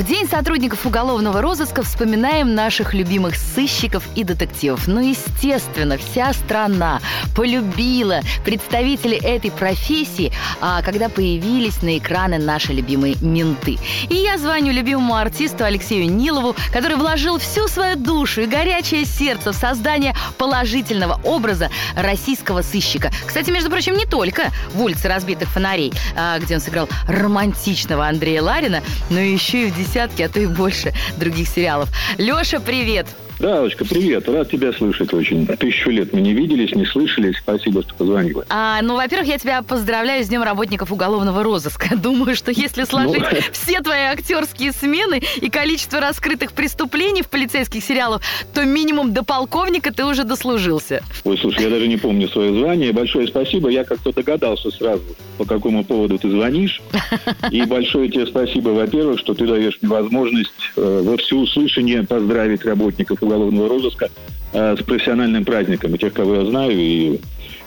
В 0.00 0.02
День 0.02 0.26
сотрудников 0.26 0.86
уголовного 0.86 1.42
розыска 1.42 1.82
вспоминаем 1.82 2.54
наших 2.54 2.94
любимых 2.94 3.36
сыщиков 3.36 4.02
и 4.14 4.24
детективов. 4.24 4.88
Ну, 4.88 4.98
естественно, 4.98 5.98
вся 5.98 6.32
страна 6.32 7.02
полюбила 7.36 8.22
представителей 8.42 9.18
этой 9.18 9.50
профессии, 9.50 10.32
а, 10.62 10.80
когда 10.80 11.10
появились 11.10 11.82
на 11.82 11.98
экраны 11.98 12.38
наши 12.38 12.72
любимые 12.72 13.16
менты. 13.20 13.76
И 14.08 14.14
я 14.14 14.38
звоню 14.38 14.72
любимому 14.72 15.16
артисту 15.16 15.64
Алексею 15.64 16.10
Нилову, 16.10 16.56
который 16.72 16.96
вложил 16.96 17.38
всю 17.38 17.68
свою 17.68 17.96
душу 17.96 18.40
и 18.40 18.46
горячее 18.46 19.04
сердце 19.04 19.52
в 19.52 19.54
создание 19.54 20.14
положительного 20.38 21.20
образа 21.24 21.68
российского 21.94 22.62
сыщика. 22.62 23.12
Кстати, 23.26 23.50
между 23.50 23.68
прочим, 23.68 23.98
не 23.98 24.06
только 24.06 24.44
в 24.72 24.80
«Улице 24.80 25.08
разбитых 25.08 25.50
фонарей», 25.50 25.92
а, 26.16 26.38
где 26.38 26.54
он 26.54 26.62
сыграл 26.62 26.88
романтичного 27.06 28.08
Андрея 28.08 28.42
Ларина, 28.42 28.82
но 29.10 29.20
еще 29.20 29.68
и 29.68 29.70
в 29.70 29.76
десятке, 29.90 30.26
а 30.26 30.28
то 30.28 30.40
и 30.40 30.46
больше 30.46 30.92
других 31.16 31.48
сериалов. 31.48 31.88
Леша, 32.16 32.60
привет! 32.60 33.06
Да, 33.40 33.56
Алочка, 33.60 33.86
привет. 33.86 34.28
Рад 34.28 34.50
тебя 34.50 34.70
слышать 34.70 35.14
очень. 35.14 35.46
Тысячу 35.46 35.88
лет 35.88 36.12
мы 36.12 36.20
не 36.20 36.34
виделись, 36.34 36.74
не 36.74 36.84
слышались. 36.84 37.36
Спасибо, 37.38 37.82
что 37.82 37.94
позвонила. 37.94 38.44
А, 38.50 38.82
ну, 38.82 38.96
во-первых, 38.96 39.28
я 39.28 39.38
тебя 39.38 39.62
поздравляю 39.62 40.22
с 40.22 40.28
Днем 40.28 40.42
работников 40.42 40.92
уголовного 40.92 41.42
розыска. 41.42 41.96
Думаю, 41.96 42.36
что 42.36 42.50
если 42.50 42.84
сложить 42.84 43.22
Ну. 43.22 43.38
все 43.52 43.80
твои 43.80 44.02
актерские 44.02 44.72
смены 44.72 45.22
и 45.40 45.48
количество 45.48 46.00
раскрытых 46.00 46.52
преступлений 46.52 47.22
в 47.22 47.30
полицейских 47.30 47.82
сериалах, 47.82 48.20
то 48.52 48.62
минимум 48.66 49.14
до 49.14 49.24
полковника 49.24 49.90
ты 49.90 50.04
уже 50.04 50.24
дослужился. 50.24 51.02
Ой, 51.24 51.38
слушай, 51.38 51.62
я 51.62 51.70
даже 51.70 51.88
не 51.88 51.96
помню 51.96 52.28
свое 52.28 52.52
звание. 52.52 52.92
Большое 52.92 53.26
спасибо. 53.26 53.70
Я 53.70 53.84
как-то 53.84 54.12
догадался 54.12 54.70
сразу, 54.70 55.02
по 55.38 55.46
какому 55.46 55.82
поводу 55.82 56.18
ты 56.18 56.28
звонишь. 56.28 56.82
И 57.50 57.62
большое 57.62 58.10
тебе 58.10 58.26
спасибо, 58.26 58.68
во-первых, 58.68 59.18
что 59.18 59.32
ты 59.32 59.46
даешь 59.46 59.78
мне 59.80 59.90
возможность 59.90 60.50
э, 60.76 61.02
во 61.04 61.16
всеуслышание 61.16 62.02
поздравить 62.04 62.66
работников 62.66 63.22
уголовного 63.30 63.68
розыска 63.68 64.08
э, 64.52 64.76
с 64.78 64.82
профессиональным 64.82 65.44
праздником. 65.44 65.94
И 65.94 65.98
тех, 65.98 66.12
кого 66.12 66.36
я 66.36 66.44
знаю, 66.44 66.72
и 66.76 67.20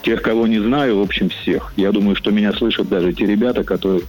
тех, 0.04 0.22
кого 0.22 0.48
не 0.48 0.60
знаю, 0.60 1.00
в 1.00 1.02
общем, 1.02 1.30
всех. 1.30 1.74
Я 1.78 1.92
думаю, 1.92 2.16
что 2.16 2.32
меня 2.32 2.52
слышат 2.54 2.90
даже 2.90 3.14
те 3.14 3.26
ребята, 3.26 3.64
которые 3.64 4.02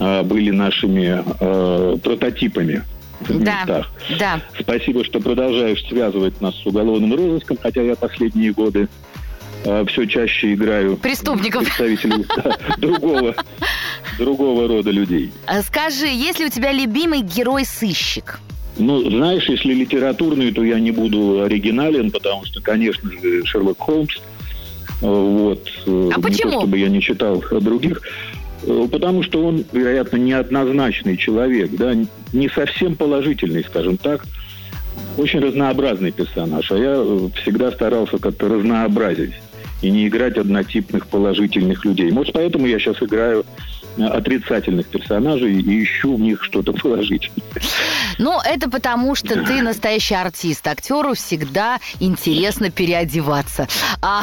э, 0.00 0.22
были 0.22 0.50
нашими 0.50 1.22
э, 1.40 1.96
прототипами 2.02 2.82
в 3.20 3.42
Да, 3.42 3.60
местах. 3.60 3.90
да. 4.18 4.40
Спасибо, 4.58 5.04
что 5.04 5.20
продолжаешь 5.20 5.82
связывать 5.88 6.40
нас 6.40 6.54
с 6.56 6.66
уголовным 6.66 7.14
розыском, 7.14 7.58
хотя 7.62 7.82
я 7.82 7.94
последние 7.96 8.52
годы 8.52 8.88
все 9.88 10.04
чаще 10.04 10.52
играю 10.54 10.96
Преступников. 10.96 11.64
представителей 11.64 12.24
другого, 12.78 13.34
другого 14.18 14.68
рода 14.68 14.90
людей. 14.92 15.32
А 15.46 15.60
Скажи, 15.62 16.06
есть 16.06 16.38
ли 16.38 16.46
у 16.46 16.50
тебя 16.50 16.70
любимый 16.72 17.22
герой-сыщик? 17.22 18.38
Ну, 18.78 19.10
знаешь, 19.10 19.48
если 19.48 19.72
литературный, 19.72 20.52
то 20.52 20.62
я 20.62 20.78
не 20.78 20.90
буду 20.90 21.42
оригинален, 21.42 22.10
потому 22.10 22.44
что, 22.44 22.60
конечно 22.60 23.10
же, 23.10 23.44
Шерлок 23.44 23.78
Холмс. 23.78 24.16
Э, 24.16 25.06
Вот. 25.06 25.66
Э, 25.86 26.10
А 26.12 26.16
не 26.16 26.22
почему? 26.22 26.52
то, 26.52 26.58
чтобы 26.60 26.78
я 26.78 26.88
не 26.88 27.00
читал 27.00 27.42
других. 27.60 28.02
Э, 28.64 28.86
Потому 28.90 29.22
что 29.22 29.44
он, 29.44 29.64
вероятно, 29.72 30.16
неоднозначный 30.18 31.16
человек, 31.16 31.70
да, 31.72 31.94
не 32.32 32.48
совсем 32.48 32.96
положительный, 32.96 33.64
скажем 33.64 33.96
так. 33.96 34.26
Очень 35.16 35.40
разнообразный 35.40 36.10
персонаж. 36.12 36.70
А 36.70 36.76
я 36.76 36.94
всегда 37.42 37.70
старался 37.72 38.18
как-то 38.18 38.48
разнообразить 38.48 39.32
и 39.82 39.90
не 39.90 40.08
играть 40.08 40.38
однотипных 40.38 41.06
положительных 41.06 41.84
людей. 41.84 42.10
Может, 42.10 42.32
поэтому 42.32 42.66
я 42.66 42.78
сейчас 42.78 43.02
играю 43.02 43.44
э, 43.96 44.02
отрицательных 44.04 44.86
персонажей 44.86 45.60
и 45.60 45.82
ищу 45.82 46.16
в 46.16 46.20
них 46.20 46.42
что-то 46.42 46.72
положительное. 46.72 47.42
Ну, 48.18 48.40
это 48.40 48.70
потому, 48.70 49.14
что 49.14 49.42
ты 49.44 49.62
настоящий 49.62 50.14
артист. 50.14 50.66
Актеру 50.66 51.14
всегда 51.14 51.78
интересно 52.00 52.70
переодеваться. 52.70 53.68
А, 54.00 54.22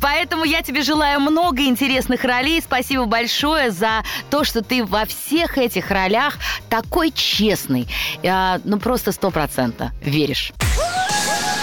поэтому 0.00 0.44
я 0.44 0.62
тебе 0.62 0.82
желаю 0.82 1.20
много 1.20 1.62
интересных 1.62 2.24
ролей. 2.24 2.60
Спасибо 2.60 3.04
большое 3.04 3.70
за 3.70 4.02
то, 4.30 4.44
что 4.44 4.62
ты 4.62 4.84
во 4.84 5.04
всех 5.06 5.58
этих 5.58 5.90
ролях 5.90 6.38
такой 6.68 7.12
честный. 7.12 7.86
А, 8.24 8.60
ну, 8.64 8.78
просто 8.78 9.12
стопроцентно 9.12 9.92
веришь. 10.02 10.52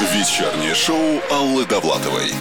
Вечернее 0.02 0.74
шоу 0.76 1.22
Аллы 1.30 1.66
Довлатовой. 1.66 2.32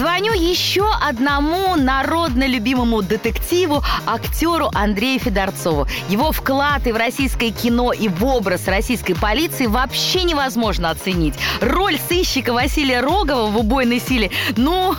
Звоню 0.00 0.32
еще 0.32 0.90
одному 1.06 1.76
народно 1.76 2.46
любимому 2.46 3.02
детективу, 3.02 3.84
актеру 4.06 4.70
Андрею 4.72 5.20
Федорцову. 5.20 5.86
Его 6.08 6.32
вклад 6.32 6.86
и 6.86 6.92
в 6.92 6.96
российское 6.96 7.50
кино, 7.50 7.92
и 7.92 8.08
в 8.08 8.24
образ 8.24 8.66
российской 8.66 9.12
полиции 9.12 9.66
вообще 9.66 10.22
невозможно 10.22 10.88
оценить. 10.88 11.34
Роль 11.60 11.98
сыщика 12.08 12.54
Василия 12.54 13.00
Рогова 13.00 13.50
в 13.50 13.58
«Убойной 13.58 14.00
силе», 14.00 14.30
ну, 14.56 14.94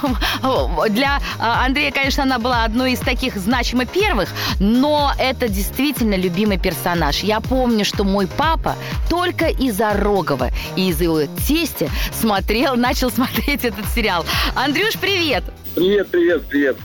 для 0.89 1.19
а, 1.39 1.65
Андрея, 1.65 1.91
конечно, 1.91 2.21
она 2.21 2.37
была 2.37 2.63
одной 2.63 2.91
из 2.91 2.99
таких 2.99 3.37
значимо 3.37 3.85
первых, 3.85 4.29
но 4.59 5.13
это 5.17 5.47
действительно 5.47 6.13
любимый 6.13 6.59
персонаж. 6.59 7.23
Я 7.23 7.39
помню, 7.39 7.85
что 7.85 8.03
мой 8.03 8.27
папа 8.27 8.75
только 9.09 9.47
из-за 9.47 9.93
Рогова 9.93 10.51
и 10.75 10.89
из-за 10.89 11.05
его 11.05 11.21
тестя 11.47 11.89
смотрел, 12.13 12.75
начал 12.75 13.09
смотреть 13.11 13.65
этот 13.65 13.87
сериал. 13.95 14.25
Андрюш, 14.53 14.90
привет! 14.99 15.43
Привет, 15.75 16.10
привет, 16.10 16.43
привет. 16.47 16.77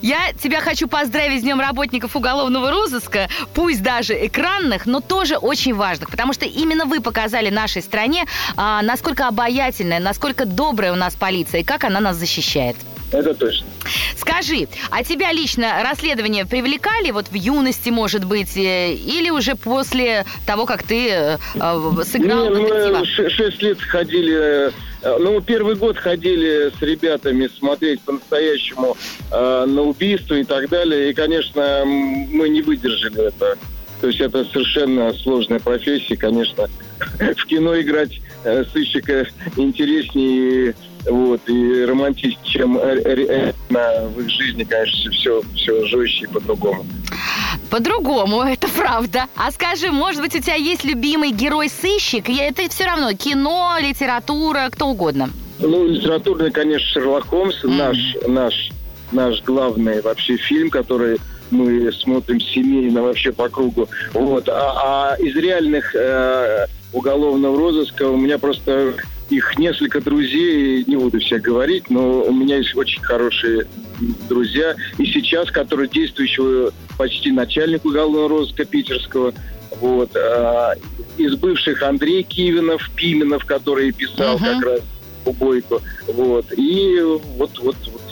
Я 0.00 0.32
тебя 0.40 0.60
хочу 0.60 0.86
поздравить 0.86 1.40
с 1.40 1.42
Днем 1.42 1.60
работников 1.60 2.14
уголовного 2.14 2.70
розыска, 2.70 3.28
пусть 3.54 3.82
даже 3.82 4.14
экранных, 4.26 4.86
но 4.86 5.00
тоже 5.00 5.36
очень 5.36 5.74
важных, 5.74 6.10
потому 6.10 6.32
что 6.32 6.46
именно 6.46 6.84
вы 6.86 7.00
показали 7.00 7.50
нашей 7.50 7.82
стране, 7.82 8.24
а, 8.56 8.80
насколько 8.82 9.26
обаятельная, 9.28 9.98
насколько 9.98 10.44
добрая 10.46 10.92
у 10.92 10.96
нас 10.96 11.14
полиция 11.14 11.60
и 11.62 11.64
как 11.64 11.84
она 11.84 12.00
нас 12.00 12.16
защищает. 12.16 12.76
Это 13.10 13.34
точно. 13.34 13.66
Скажи, 14.16 14.68
а 14.90 15.04
тебя 15.04 15.32
лично 15.32 15.82
расследование 15.82 16.46
привлекали 16.46 17.10
вот 17.10 17.28
в 17.28 17.34
юности, 17.34 17.90
может 17.90 18.24
быть, 18.24 18.56
э, 18.56 18.94
или 18.94 19.28
уже 19.28 19.54
после 19.54 20.24
того, 20.46 20.64
как 20.64 20.82
ты 20.82 21.10
э, 21.10 21.38
э, 21.54 22.02
сыграл 22.10 22.44
Не, 22.48 22.54
детектива? 22.54 22.98
мы 22.98 23.06
ше- 23.06 23.28
шесть 23.28 23.60
лет 23.60 23.80
ходили, 23.82 24.68
э, 24.68 24.70
ну, 25.18 25.40
первый 25.40 25.74
год 25.74 25.96
ходили 25.96 26.70
с 26.78 26.82
ребятами 26.82 27.48
смотреть 27.58 28.00
по-настоящему 28.02 28.96
э, 29.30 29.64
на 29.66 29.82
убийство 29.82 30.34
и 30.34 30.44
так 30.44 30.68
далее. 30.68 31.10
И, 31.10 31.14
конечно, 31.14 31.82
мы 31.84 32.48
не 32.48 32.62
выдержали 32.62 33.28
это. 33.28 33.58
То 34.00 34.08
есть 34.08 34.20
это 34.20 34.44
совершенно 34.44 35.12
сложная 35.12 35.60
профессия, 35.60 36.16
конечно. 36.16 36.68
в 37.36 37.46
кино 37.46 37.80
играть 37.80 38.20
э, 38.44 38.64
сыщика 38.72 39.26
интереснее 39.56 40.74
вот, 41.06 41.40
и 41.48 41.84
романтичнее, 41.84 42.36
чем 42.44 42.74
в 42.74 44.20
их 44.20 44.30
жизни, 44.30 44.64
конечно, 44.64 45.10
все, 45.10 45.42
все 45.54 45.84
жестче 45.86 46.24
и 46.24 46.28
по-другому. 46.28 46.86
По-другому, 47.70 48.42
это 48.46 48.68
правда. 48.68 49.26
А 49.36 49.50
скажи, 49.50 49.90
может 49.90 50.20
быть, 50.20 50.34
у 50.34 50.40
тебя 50.40 50.54
есть 50.54 50.84
любимый 50.84 51.30
герой-сыщик? 51.30 52.28
Это 52.28 52.68
все 52.68 52.84
равно 52.84 53.12
кино, 53.12 53.76
литература, 53.80 54.68
кто 54.70 54.88
угодно. 54.88 55.30
Ну, 55.58 55.86
литературный, 55.86 56.50
конечно, 56.50 56.88
Шерлок 56.88 57.26
Холмс, 57.28 57.64
mm. 57.64 57.76
наш, 57.76 57.96
наш, 58.26 58.70
наш 59.12 59.42
главный 59.42 60.00
вообще 60.02 60.36
фильм, 60.36 60.70
который 60.70 61.18
мы 61.50 61.92
смотрим 61.92 62.40
семейно 62.40 63.02
вообще 63.02 63.30
по 63.30 63.48
кругу. 63.48 63.88
Вот. 64.12 64.48
А, 64.48 65.12
а 65.12 65.16
из 65.16 65.36
реальных 65.36 65.94
э, 65.94 66.66
уголовного 66.92 67.56
розыска 67.56 68.08
у 68.08 68.16
меня 68.16 68.38
просто 68.38 68.94
их 69.30 69.58
несколько 69.58 70.00
друзей, 70.00 70.84
не 70.86 70.96
буду 70.96 71.20
всех 71.20 71.42
говорить, 71.42 71.90
но 71.90 72.22
у 72.22 72.32
меня 72.32 72.56
есть 72.56 72.74
очень 72.74 73.02
хорошие 73.02 73.66
друзья. 74.28 74.74
И 74.98 75.06
сейчас, 75.06 75.50
который 75.50 75.88
действующий 75.88 76.70
почти 76.96 77.30
начальник 77.30 77.84
уголовного 77.84 78.28
розыска 78.28 78.64
питерского, 78.64 79.32
вот, 79.80 80.10
а, 80.16 80.74
из 81.16 81.34
бывших 81.36 81.82
Андрей 81.82 82.22
Кивинов, 82.22 82.90
Пименов, 82.94 83.44
который 83.44 83.92
писал 83.92 84.36
uh-huh. 84.36 84.54
как 84.54 84.64
раз 84.64 84.80
убойку, 85.24 85.80
вот, 86.08 86.46
и 86.56 87.00
вот, 87.00 87.58
вот, 87.58 87.76
вот 87.86 88.02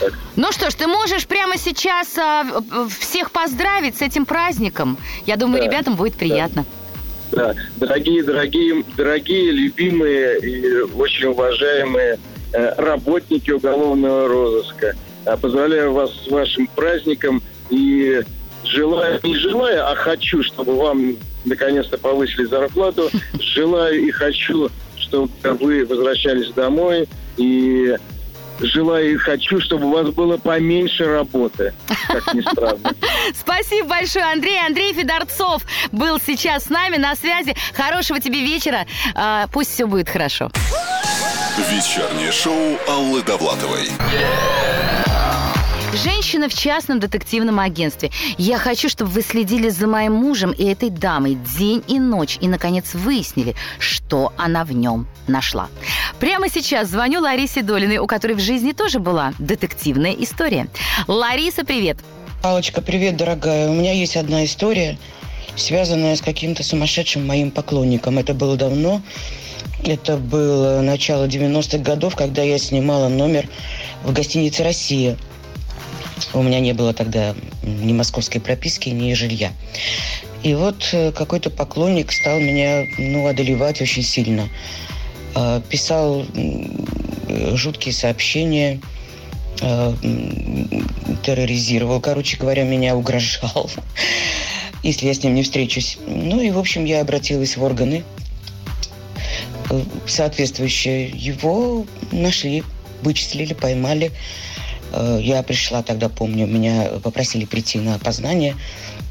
так. 0.00 0.12
Ну 0.36 0.52
что 0.52 0.70
ж, 0.70 0.74
ты 0.74 0.86
можешь 0.86 1.26
прямо 1.26 1.56
сейчас 1.56 2.16
а, 2.18 2.44
всех 3.00 3.30
поздравить 3.30 3.96
с 3.96 4.02
этим 4.02 4.26
праздником. 4.26 4.96
Я 5.26 5.36
думаю, 5.36 5.62
да, 5.62 5.68
ребятам 5.68 5.96
будет 5.96 6.14
приятно. 6.14 6.64
Да. 6.64 6.78
Да, 7.30 7.54
дорогие, 7.76 8.22
дорогие, 8.22 8.84
дорогие, 8.96 9.50
любимые 9.50 10.38
и 10.40 10.80
очень 10.80 11.26
уважаемые 11.26 12.18
э, 12.52 12.74
работники 12.78 13.50
уголовного 13.50 14.28
розыска. 14.28 14.96
Э, 15.24 15.36
поздравляю 15.36 15.92
вас 15.92 16.10
с 16.24 16.30
вашим 16.30 16.66
праздником 16.68 17.42
и 17.70 18.22
желаю, 18.64 19.20
не 19.22 19.36
желаю, 19.36 19.90
а 19.90 19.94
хочу, 19.94 20.42
чтобы 20.42 20.76
вам 20.76 21.16
наконец-то 21.44 21.98
повысили 21.98 22.44
зарплату. 22.44 23.10
Желаю 23.40 24.00
и 24.00 24.10
хочу, 24.10 24.70
чтобы 24.96 25.30
вы 25.60 25.84
возвращались 25.84 26.50
домой 26.52 27.08
и 27.36 27.96
желаю 28.60 29.12
и 29.12 29.16
хочу, 29.16 29.60
чтобы 29.60 29.86
у 29.86 29.90
вас 29.92 30.08
было 30.08 30.36
поменьше 30.36 31.04
работы, 31.04 31.72
как 32.08 32.34
ни 32.34 32.40
странно. 32.40 32.92
Спасибо 33.34 33.88
большое, 33.88 34.24
Андрей. 34.24 34.58
Андрей 34.66 34.92
Федорцов 34.92 35.62
был 35.92 36.18
сейчас 36.24 36.64
с 36.64 36.68
нами 36.68 36.96
на 36.96 37.14
связи. 37.14 37.54
Хорошего 37.74 38.20
тебе 38.20 38.40
вечера. 38.40 38.86
А, 39.14 39.46
пусть 39.48 39.72
все 39.72 39.86
будет 39.86 40.08
хорошо. 40.08 40.50
Вечернее 41.70 42.32
шоу 42.32 42.78
Аллы 42.88 43.22
Довлатовой. 43.22 43.88
Женщина 45.94 46.50
в 46.50 46.54
частном 46.54 47.00
детективном 47.00 47.58
агентстве. 47.58 48.10
Я 48.36 48.58
хочу, 48.58 48.90
чтобы 48.90 49.10
вы 49.10 49.22
следили 49.22 49.70
за 49.70 49.86
моим 49.86 50.12
мужем 50.12 50.52
и 50.52 50.64
этой 50.64 50.90
дамой 50.90 51.38
день 51.58 51.82
и 51.88 51.98
ночь 51.98 52.36
и, 52.42 52.46
наконец, 52.46 52.92
выяснили, 52.94 53.54
что 53.78 54.32
она 54.36 54.64
в 54.64 54.72
нем 54.72 55.06
нашла. 55.26 55.68
Прямо 56.20 56.50
сейчас 56.50 56.88
звоню 56.88 57.20
Ларисе 57.20 57.62
Долиной, 57.62 57.98
у 57.98 58.06
которой 58.06 58.34
в 58.34 58.40
жизни 58.40 58.72
тоже 58.72 58.98
была 58.98 59.32
детективная 59.38 60.12
история. 60.12 60.68
Лариса, 61.06 61.64
привет! 61.64 61.96
Алочка, 62.42 62.82
привет, 62.82 63.16
дорогая. 63.16 63.70
У 63.70 63.72
меня 63.72 63.92
есть 63.92 64.16
одна 64.16 64.44
история, 64.44 64.98
связанная 65.56 66.16
с 66.16 66.20
каким-то 66.20 66.62
сумасшедшим 66.62 67.26
моим 67.26 67.50
поклонником. 67.50 68.18
Это 68.18 68.34
было 68.34 68.56
давно. 68.56 69.00
Это 69.84 70.16
было 70.16 70.82
начало 70.82 71.26
90-х 71.26 71.78
годов, 71.78 72.14
когда 72.14 72.42
я 72.42 72.58
снимала 72.58 73.08
номер 73.08 73.48
в 74.04 74.12
гостинице 74.12 74.64
«Россия». 74.64 75.16
У 76.32 76.42
меня 76.42 76.60
не 76.60 76.72
было 76.72 76.92
тогда 76.92 77.34
ни 77.62 77.92
московской 77.92 78.40
прописки, 78.40 78.88
ни 78.88 79.12
жилья. 79.14 79.52
И 80.42 80.54
вот 80.54 80.88
э, 80.92 81.12
какой-то 81.12 81.50
поклонник 81.50 82.12
стал 82.12 82.38
меня 82.38 82.84
ну, 82.98 83.26
одолевать 83.26 83.80
очень 83.80 84.02
сильно. 84.02 84.48
А, 85.34 85.60
писал 85.60 86.24
жуткие 87.54 87.92
сообщения, 87.92 88.80
терроризировал, 91.22 92.00
короче 92.00 92.36
говоря, 92.36 92.64
меня 92.64 92.96
угрожал, 92.96 93.70
если 94.82 95.06
я 95.06 95.14
с 95.14 95.22
ним 95.22 95.34
не 95.34 95.42
встречусь. 95.42 95.98
Ну 96.06 96.40
и, 96.40 96.50
в 96.50 96.58
общем, 96.58 96.84
я 96.84 97.00
обратилась 97.00 97.56
в 97.56 97.62
органы 97.62 98.04
э, 99.70 99.82
соответствующие. 100.06 101.08
Его 101.08 101.86
нашли, 102.12 102.62
вычислили, 103.02 103.54
поймали. 103.54 104.12
Э, 104.92 105.18
я 105.20 105.42
пришла 105.42 105.82
тогда, 105.82 106.08
помню, 106.08 106.46
меня 106.46 106.88
попросили 107.02 107.44
прийти 107.44 107.78
на 107.78 107.94
опознание. 107.94 108.56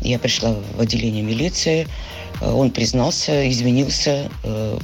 Я 0.01 0.19
пришла 0.19 0.55
в 0.75 0.81
отделение 0.81 1.23
милиции. 1.23 1.87
Э, 2.41 2.51
он 2.51 2.71
признался, 2.71 3.49
извинился. 3.49 4.29
Э, 4.43 4.77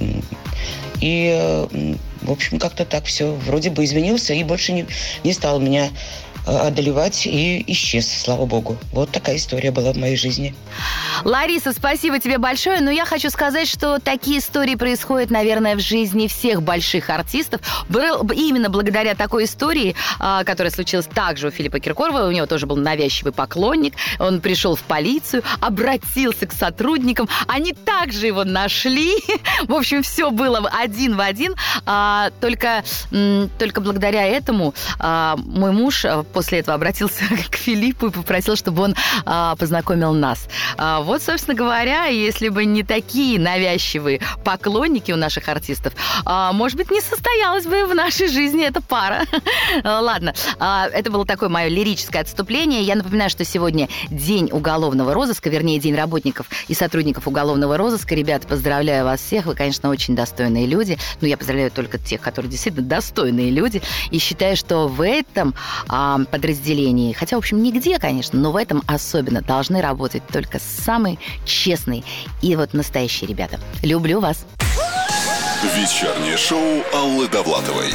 и, 1.01 1.97
в 2.23 2.31
общем, 2.31 2.59
как-то 2.59 2.85
так 2.85 3.05
все. 3.05 3.31
Вроде 3.33 3.69
бы 3.69 3.83
извинился 3.83 4.33
и 4.33 4.43
больше 4.43 4.73
не, 4.73 4.85
не 5.23 5.33
стал 5.33 5.59
меня 5.59 5.89
одолевать 6.45 7.25
и 7.25 7.63
исчез, 7.67 8.07
слава 8.07 8.45
богу. 8.45 8.77
Вот 8.91 9.11
такая 9.11 9.37
история 9.37 9.71
была 9.71 9.93
в 9.93 9.97
моей 9.97 10.17
жизни. 10.17 10.53
Лариса, 11.23 11.71
спасибо 11.71 12.19
тебе 12.19 12.37
большое, 12.37 12.81
но 12.81 12.91
я 12.91 13.05
хочу 13.05 13.29
сказать, 13.29 13.67
что 13.67 13.99
такие 13.99 14.39
истории 14.39 14.75
происходят, 14.75 15.29
наверное, 15.29 15.75
в 15.75 15.79
жизни 15.79 16.27
всех 16.27 16.61
больших 16.61 17.09
артистов. 17.09 17.61
Именно 17.89 18.69
благодаря 18.69 19.15
такой 19.15 19.45
истории, 19.45 19.95
а, 20.19 20.43
которая 20.43 20.71
случилась 20.71 21.05
также 21.05 21.47
у 21.47 21.51
Филиппа 21.51 21.79
Киркорова, 21.79 22.27
у 22.27 22.31
него 22.31 22.45
тоже 22.45 22.65
был 22.65 22.75
навязчивый 22.75 23.31
поклонник, 23.31 23.93
он 24.19 24.41
пришел 24.41 24.75
в 24.75 24.81
полицию, 24.81 25.43
обратился 25.61 26.45
к 26.45 26.51
сотрудникам, 26.51 27.29
они 27.47 27.73
также 27.73 28.27
его 28.27 28.43
нашли. 28.43 29.13
В 29.63 29.73
общем, 29.73 30.03
все 30.03 30.29
было 30.29 30.69
один 30.73 31.15
в 31.15 31.21
один, 31.21 31.55
а, 32.13 32.29
только, 32.29 32.83
только 33.57 33.81
благодаря 33.81 34.25
этому 34.25 34.73
а, 34.99 35.35
мой 35.37 35.71
муж 35.71 36.05
после 36.31 36.59
этого 36.59 36.75
обратился 36.75 37.23
к 37.49 37.55
Филиппу 37.55 38.07
и 38.07 38.11
попросил, 38.11 38.55
чтобы 38.55 38.83
он 38.83 38.95
а, 39.25 39.55
познакомил 39.55 40.13
нас. 40.13 40.47
Вот, 40.77 41.21
собственно 41.21 41.55
говоря, 41.55 42.05
если 42.05 42.49
бы 42.49 42.65
не 42.65 42.83
такие 42.83 43.39
навязчивые 43.39 44.21
поклонники 44.43 45.11
у 45.11 45.15
наших 45.15 45.47
артистов, 45.47 45.93
может 46.25 46.77
быть, 46.77 46.91
не 46.91 47.01
состоялась 47.01 47.65
бы 47.65 47.85
в 47.85 47.95
нашей 47.95 48.27
жизни 48.27 48.65
эта 48.65 48.81
пара. 48.81 49.23
Ладно, 49.83 50.33
это 50.59 51.11
было 51.11 51.25
такое 51.25 51.49
мое 51.49 51.67
лирическое 51.67 52.21
отступление. 52.21 52.83
Я 52.83 52.95
напоминаю, 52.95 53.29
что 53.29 53.45
сегодня 53.45 53.87
день 54.09 54.49
уголовного 54.51 55.13
розыска, 55.13 55.49
вернее, 55.49 55.79
день 55.79 55.95
работников 55.95 56.47
и 56.67 56.73
сотрудников 56.73 57.27
уголовного 57.27 57.77
розыска. 57.77 58.15
Ребята, 58.15 58.47
поздравляю 58.47 59.05
вас 59.05 59.21
всех. 59.21 59.45
Вы, 59.45 59.55
конечно, 59.55 59.89
очень 59.89 60.15
достойные 60.15 60.65
люди. 60.65 60.97
Но 61.21 61.27
я 61.27 61.37
поздравляю 61.37 61.71
только 61.71 61.97
тех, 62.03 62.21
которые 62.21 62.49
действительно 62.51 62.87
достойные 62.87 63.49
люди. 63.49 63.81
И 64.11 64.19
считаю, 64.19 64.55
что 64.55 64.87
в 64.87 65.03
этом 65.03 65.53
а, 65.87 66.19
подразделении, 66.31 67.13
хотя, 67.13 67.35
в 67.35 67.39
общем, 67.39 67.61
нигде, 67.61 67.99
конечно, 67.99 68.39
но 68.39 68.51
в 68.51 68.55
этом 68.55 68.83
особенно 68.87 69.41
должны 69.41 69.81
работать 69.81 70.23
только 70.27 70.59
самые 70.59 71.17
честные 71.45 72.03
и 72.41 72.55
вот 72.55 72.73
настоящие 72.73 73.27
ребята. 73.27 73.59
Люблю 73.81 74.19
вас. 74.19 74.45
Вечернее 75.75 76.37
шоу 76.37 76.83
Аллы 76.93 77.27
Довлатовой. 77.29 77.93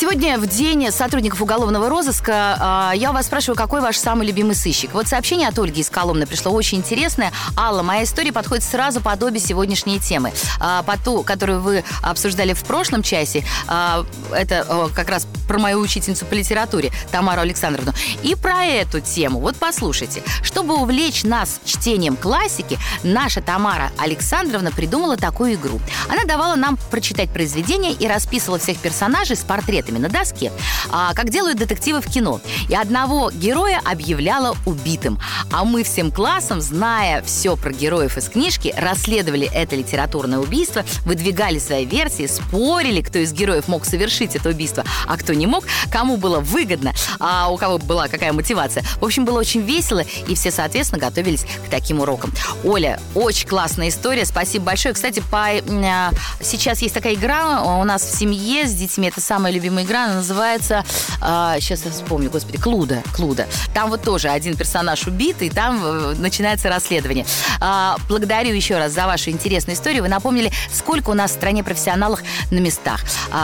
Сегодня 0.00 0.38
в 0.38 0.46
день 0.46 0.90
сотрудников 0.92 1.42
уголовного 1.42 1.90
розыска 1.90 2.56
а, 2.58 2.92
я 2.94 3.10
у 3.10 3.12
вас 3.12 3.26
спрашиваю, 3.26 3.54
какой 3.54 3.82
ваш 3.82 3.98
самый 3.98 4.26
любимый 4.26 4.54
сыщик? 4.54 4.94
Вот 4.94 5.08
сообщение 5.08 5.46
от 5.46 5.58
Ольги 5.58 5.82
из 5.82 5.90
Коломны 5.90 6.26
пришло 6.26 6.52
очень 6.52 6.78
интересное. 6.78 7.32
Алла, 7.54 7.82
моя 7.82 8.04
история 8.04 8.32
подходит 8.32 8.64
сразу 8.64 9.02
под 9.02 9.22
обе 9.22 9.38
сегодняшние 9.38 9.98
темы. 9.98 10.32
А, 10.58 10.82
по 10.84 10.96
ту, 10.96 11.22
которую 11.22 11.60
вы 11.60 11.84
обсуждали 12.02 12.54
в 12.54 12.64
прошлом 12.64 13.02
часе, 13.02 13.44
а, 13.68 14.06
это 14.32 14.88
как 14.94 15.10
раз 15.10 15.26
про 15.46 15.58
мою 15.58 15.80
учительницу 15.80 16.24
по 16.24 16.32
литературе 16.32 16.92
Тамару 17.10 17.42
Александровну, 17.42 17.92
и 18.22 18.34
про 18.34 18.64
эту 18.64 19.00
тему. 19.00 19.40
Вот 19.40 19.56
послушайте. 19.56 20.22
Чтобы 20.42 20.76
увлечь 20.76 21.24
нас 21.24 21.60
чтением 21.66 22.16
классики, 22.16 22.78
наша 23.02 23.42
Тамара 23.42 23.92
Александровна 23.98 24.70
придумала 24.70 25.18
такую 25.18 25.54
игру. 25.54 25.78
Она 26.08 26.24
давала 26.24 26.54
нам 26.54 26.78
прочитать 26.90 27.28
произведение 27.30 27.92
и 27.92 28.08
расписывала 28.08 28.58
всех 28.58 28.78
персонажей 28.78 29.36
с 29.36 29.40
портретами 29.40 29.89
каракульками 29.90 29.98
на 29.98 30.08
доске, 30.08 30.52
а, 30.90 31.14
как 31.14 31.30
делают 31.30 31.58
детективы 31.58 32.00
в 32.00 32.06
кино. 32.06 32.40
И 32.68 32.74
одного 32.74 33.30
героя 33.30 33.80
объявляла 33.84 34.56
убитым. 34.66 35.18
А 35.52 35.64
мы 35.64 35.82
всем 35.82 36.10
классом, 36.10 36.60
зная 36.60 37.22
все 37.22 37.56
про 37.56 37.72
героев 37.72 38.16
из 38.16 38.28
книжки, 38.28 38.74
расследовали 38.76 39.50
это 39.52 39.76
литературное 39.76 40.38
убийство, 40.38 40.84
выдвигали 41.04 41.58
свои 41.58 41.84
версии, 41.84 42.26
спорили, 42.26 43.02
кто 43.02 43.18
из 43.18 43.32
героев 43.32 43.68
мог 43.68 43.84
совершить 43.84 44.36
это 44.36 44.50
убийство, 44.50 44.84
а 45.06 45.16
кто 45.16 45.34
не 45.34 45.46
мог, 45.46 45.64
кому 45.90 46.16
было 46.16 46.40
выгодно, 46.40 46.92
а 47.18 47.50
у 47.50 47.56
кого 47.56 47.78
была 47.78 48.08
какая 48.08 48.32
мотивация. 48.32 48.84
В 49.00 49.04
общем, 49.04 49.24
было 49.24 49.38
очень 49.38 49.62
весело, 49.62 50.04
и 50.28 50.34
все, 50.34 50.50
соответственно, 50.50 51.00
готовились 51.00 51.44
к 51.66 51.70
таким 51.70 52.00
урокам. 52.00 52.32
Оля, 52.64 53.00
очень 53.14 53.48
классная 53.48 53.88
история, 53.88 54.24
спасибо 54.24 54.66
большое. 54.66 54.94
Кстати, 54.94 55.22
по, 55.30 55.48
а, 55.48 56.10
сейчас 56.40 56.82
есть 56.82 56.94
такая 56.94 57.14
игра 57.14 57.62
у 57.62 57.84
нас 57.84 58.02
в 58.02 58.16
семье 58.16 58.66
с 58.66 58.74
детьми, 58.74 59.08
это 59.08 59.20
самая 59.20 59.52
любимая 59.52 59.79
игра, 59.82 60.06
она 60.06 60.14
называется, 60.16 60.84
а, 61.20 61.58
сейчас 61.60 61.84
я 61.84 61.90
вспомню, 61.90 62.30
господи, 62.30 62.58
Клуда, 62.58 63.02
Клуда. 63.14 63.46
Там 63.74 63.90
вот 63.90 64.02
тоже 64.02 64.28
один 64.28 64.56
персонаж 64.56 65.06
убит, 65.06 65.42
и 65.42 65.50
там 65.50 65.80
э, 65.84 66.14
начинается 66.18 66.68
расследование. 66.68 67.26
А, 67.60 67.96
благодарю 68.08 68.54
еще 68.54 68.78
раз 68.78 68.92
за 68.92 69.06
вашу 69.06 69.30
интересную 69.30 69.76
историю. 69.76 70.02
Вы 70.02 70.08
напомнили, 70.08 70.50
сколько 70.72 71.10
у 71.10 71.14
нас 71.14 71.30
в 71.30 71.34
стране 71.34 71.62
профессионалов 71.62 72.20
на 72.50 72.58
местах, 72.58 73.00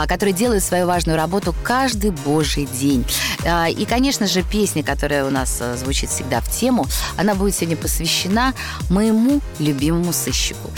которые 0.07 0.33
делают 0.33 0.63
свою 0.63 0.87
важную 0.87 1.17
работу 1.17 1.55
каждый 1.63 2.11
божий 2.11 2.65
день. 2.65 3.05
И, 3.69 3.85
конечно 3.87 4.27
же, 4.27 4.43
песня, 4.43 4.83
которая 4.83 5.25
у 5.25 5.29
нас 5.29 5.57
э, 5.61 5.75
звучит 5.77 6.09
всегда 6.09 6.41
в 6.41 6.49
тему, 6.49 6.87
она 7.17 7.35
будет 7.35 7.55
сегодня 7.55 7.77
посвящена 7.77 8.53
моему 8.89 9.41
любимому 9.59 10.13
сыщику. 10.13 10.69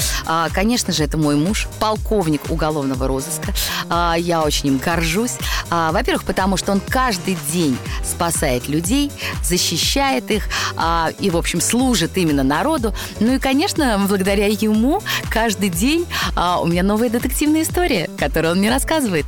Конечно 0.54 0.94
же, 0.94 1.04
это 1.04 1.18
мой 1.18 1.36
муж, 1.36 1.68
полковник 1.80 2.42
уголовного 2.50 3.08
розыска. 3.08 3.54
Я 4.18 4.44
очень 4.44 4.68
им 4.68 4.78
горжусь. 4.78 5.38
Во-первых, 5.70 6.24
потому 6.24 6.58
что 6.58 6.72
он 6.72 6.80
каждый 6.80 7.38
день 7.52 7.78
спасает 8.04 8.68
людей, 8.68 9.12
защищает 9.44 10.32
их 10.32 10.48
и, 11.20 11.30
в 11.30 11.38
общем, 11.38 11.62
служит 11.62 12.18
именно 12.18 12.44
народу. 12.44 12.94
Ну 13.20 13.36
и, 13.36 13.40
конечно, 13.40 14.04
благодаря 14.08 14.48
ему 14.48 15.02
каждый 15.30 15.70
день 15.70 16.06
у 16.36 16.68
меня 16.68 16.84
новая 16.84 17.10
детективная 17.10 17.62
история, 17.64 18.10
которую 18.18 18.54
он 18.54 18.60
мне 18.60 18.70
рассказывает. 18.70 19.26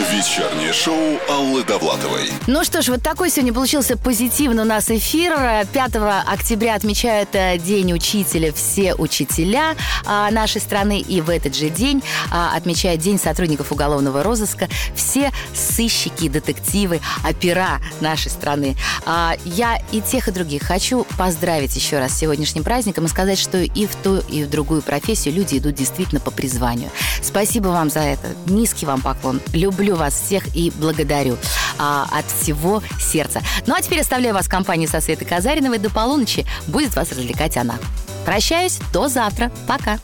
Вечернее 0.00 0.72
шоу 0.72 1.20
Аллы 1.28 1.62
Довлатовой. 1.62 2.30
Ну 2.46 2.64
что 2.64 2.80
ж, 2.80 2.88
вот 2.88 3.02
такой 3.02 3.28
сегодня 3.28 3.52
получился 3.52 3.98
позитивный 3.98 4.62
у 4.62 4.66
нас 4.66 4.90
эфир. 4.90 5.66
5 5.72 5.96
октября 6.26 6.74
отмечают 6.74 7.28
э, 7.34 7.58
День 7.58 7.92
учителя 7.92 8.50
все 8.54 8.94
учителя 8.94 9.76
а, 10.06 10.30
нашей 10.30 10.62
страны. 10.62 11.00
И 11.00 11.20
в 11.20 11.28
этот 11.28 11.54
же 11.54 11.68
день 11.68 12.02
а, 12.32 12.56
отмечают 12.56 13.02
День 13.02 13.18
сотрудников 13.18 13.72
уголовного 13.72 14.22
розыска 14.22 14.68
все 14.94 15.32
сыщики, 15.52 16.28
детективы, 16.28 17.00
опера 17.28 17.78
нашей 18.00 18.30
страны. 18.30 18.76
А, 19.04 19.34
я 19.44 19.78
и 19.92 20.00
тех, 20.00 20.28
и 20.28 20.32
других 20.32 20.62
хочу 20.62 21.06
поздравить 21.18 21.76
еще 21.76 21.98
раз 21.98 22.12
с 22.12 22.18
сегодняшним 22.18 22.64
праздником 22.64 23.04
и 23.04 23.08
сказать, 23.08 23.38
что 23.38 23.58
и 23.58 23.86
в 23.86 23.94
ту, 23.96 24.16
и 24.30 24.44
в 24.44 24.50
другую 24.50 24.80
профессию 24.80 25.34
люди 25.34 25.58
идут 25.58 25.74
действительно 25.74 26.20
по 26.20 26.30
призванию. 26.30 26.88
Спасибо 27.22 27.68
вам 27.68 27.90
за 27.90 28.00
это. 28.00 28.28
Низкий 28.46 28.86
вам 28.86 29.02
поклон. 29.02 29.42
Люблю 29.90 30.04
вас 30.04 30.14
всех 30.14 30.44
и 30.54 30.70
благодарю 30.76 31.36
а, 31.76 32.06
от 32.12 32.24
всего 32.26 32.80
сердца. 33.00 33.42
Ну 33.66 33.74
а 33.74 33.82
теперь 33.82 34.00
оставляю 34.00 34.36
вас 34.36 34.46
в 34.46 34.48
компании 34.48 34.86
со 34.86 35.00
Светой 35.00 35.26
Казариновой 35.26 35.78
до 35.78 35.90
полуночи. 35.90 36.46
Будет 36.68 36.94
вас 36.94 37.10
развлекать 37.10 37.56
она. 37.56 37.74
Прощаюсь, 38.24 38.78
до 38.92 39.08
завтра. 39.08 39.50
Пока. 39.66 39.98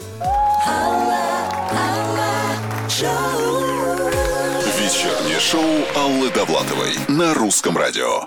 Вечернее 4.77 5.39
шоу 5.39 5.63
Аллы 5.95 6.31
Довлатовой 6.31 6.97
на 7.07 7.33
Русском 7.35 7.79
радио. 7.79 8.25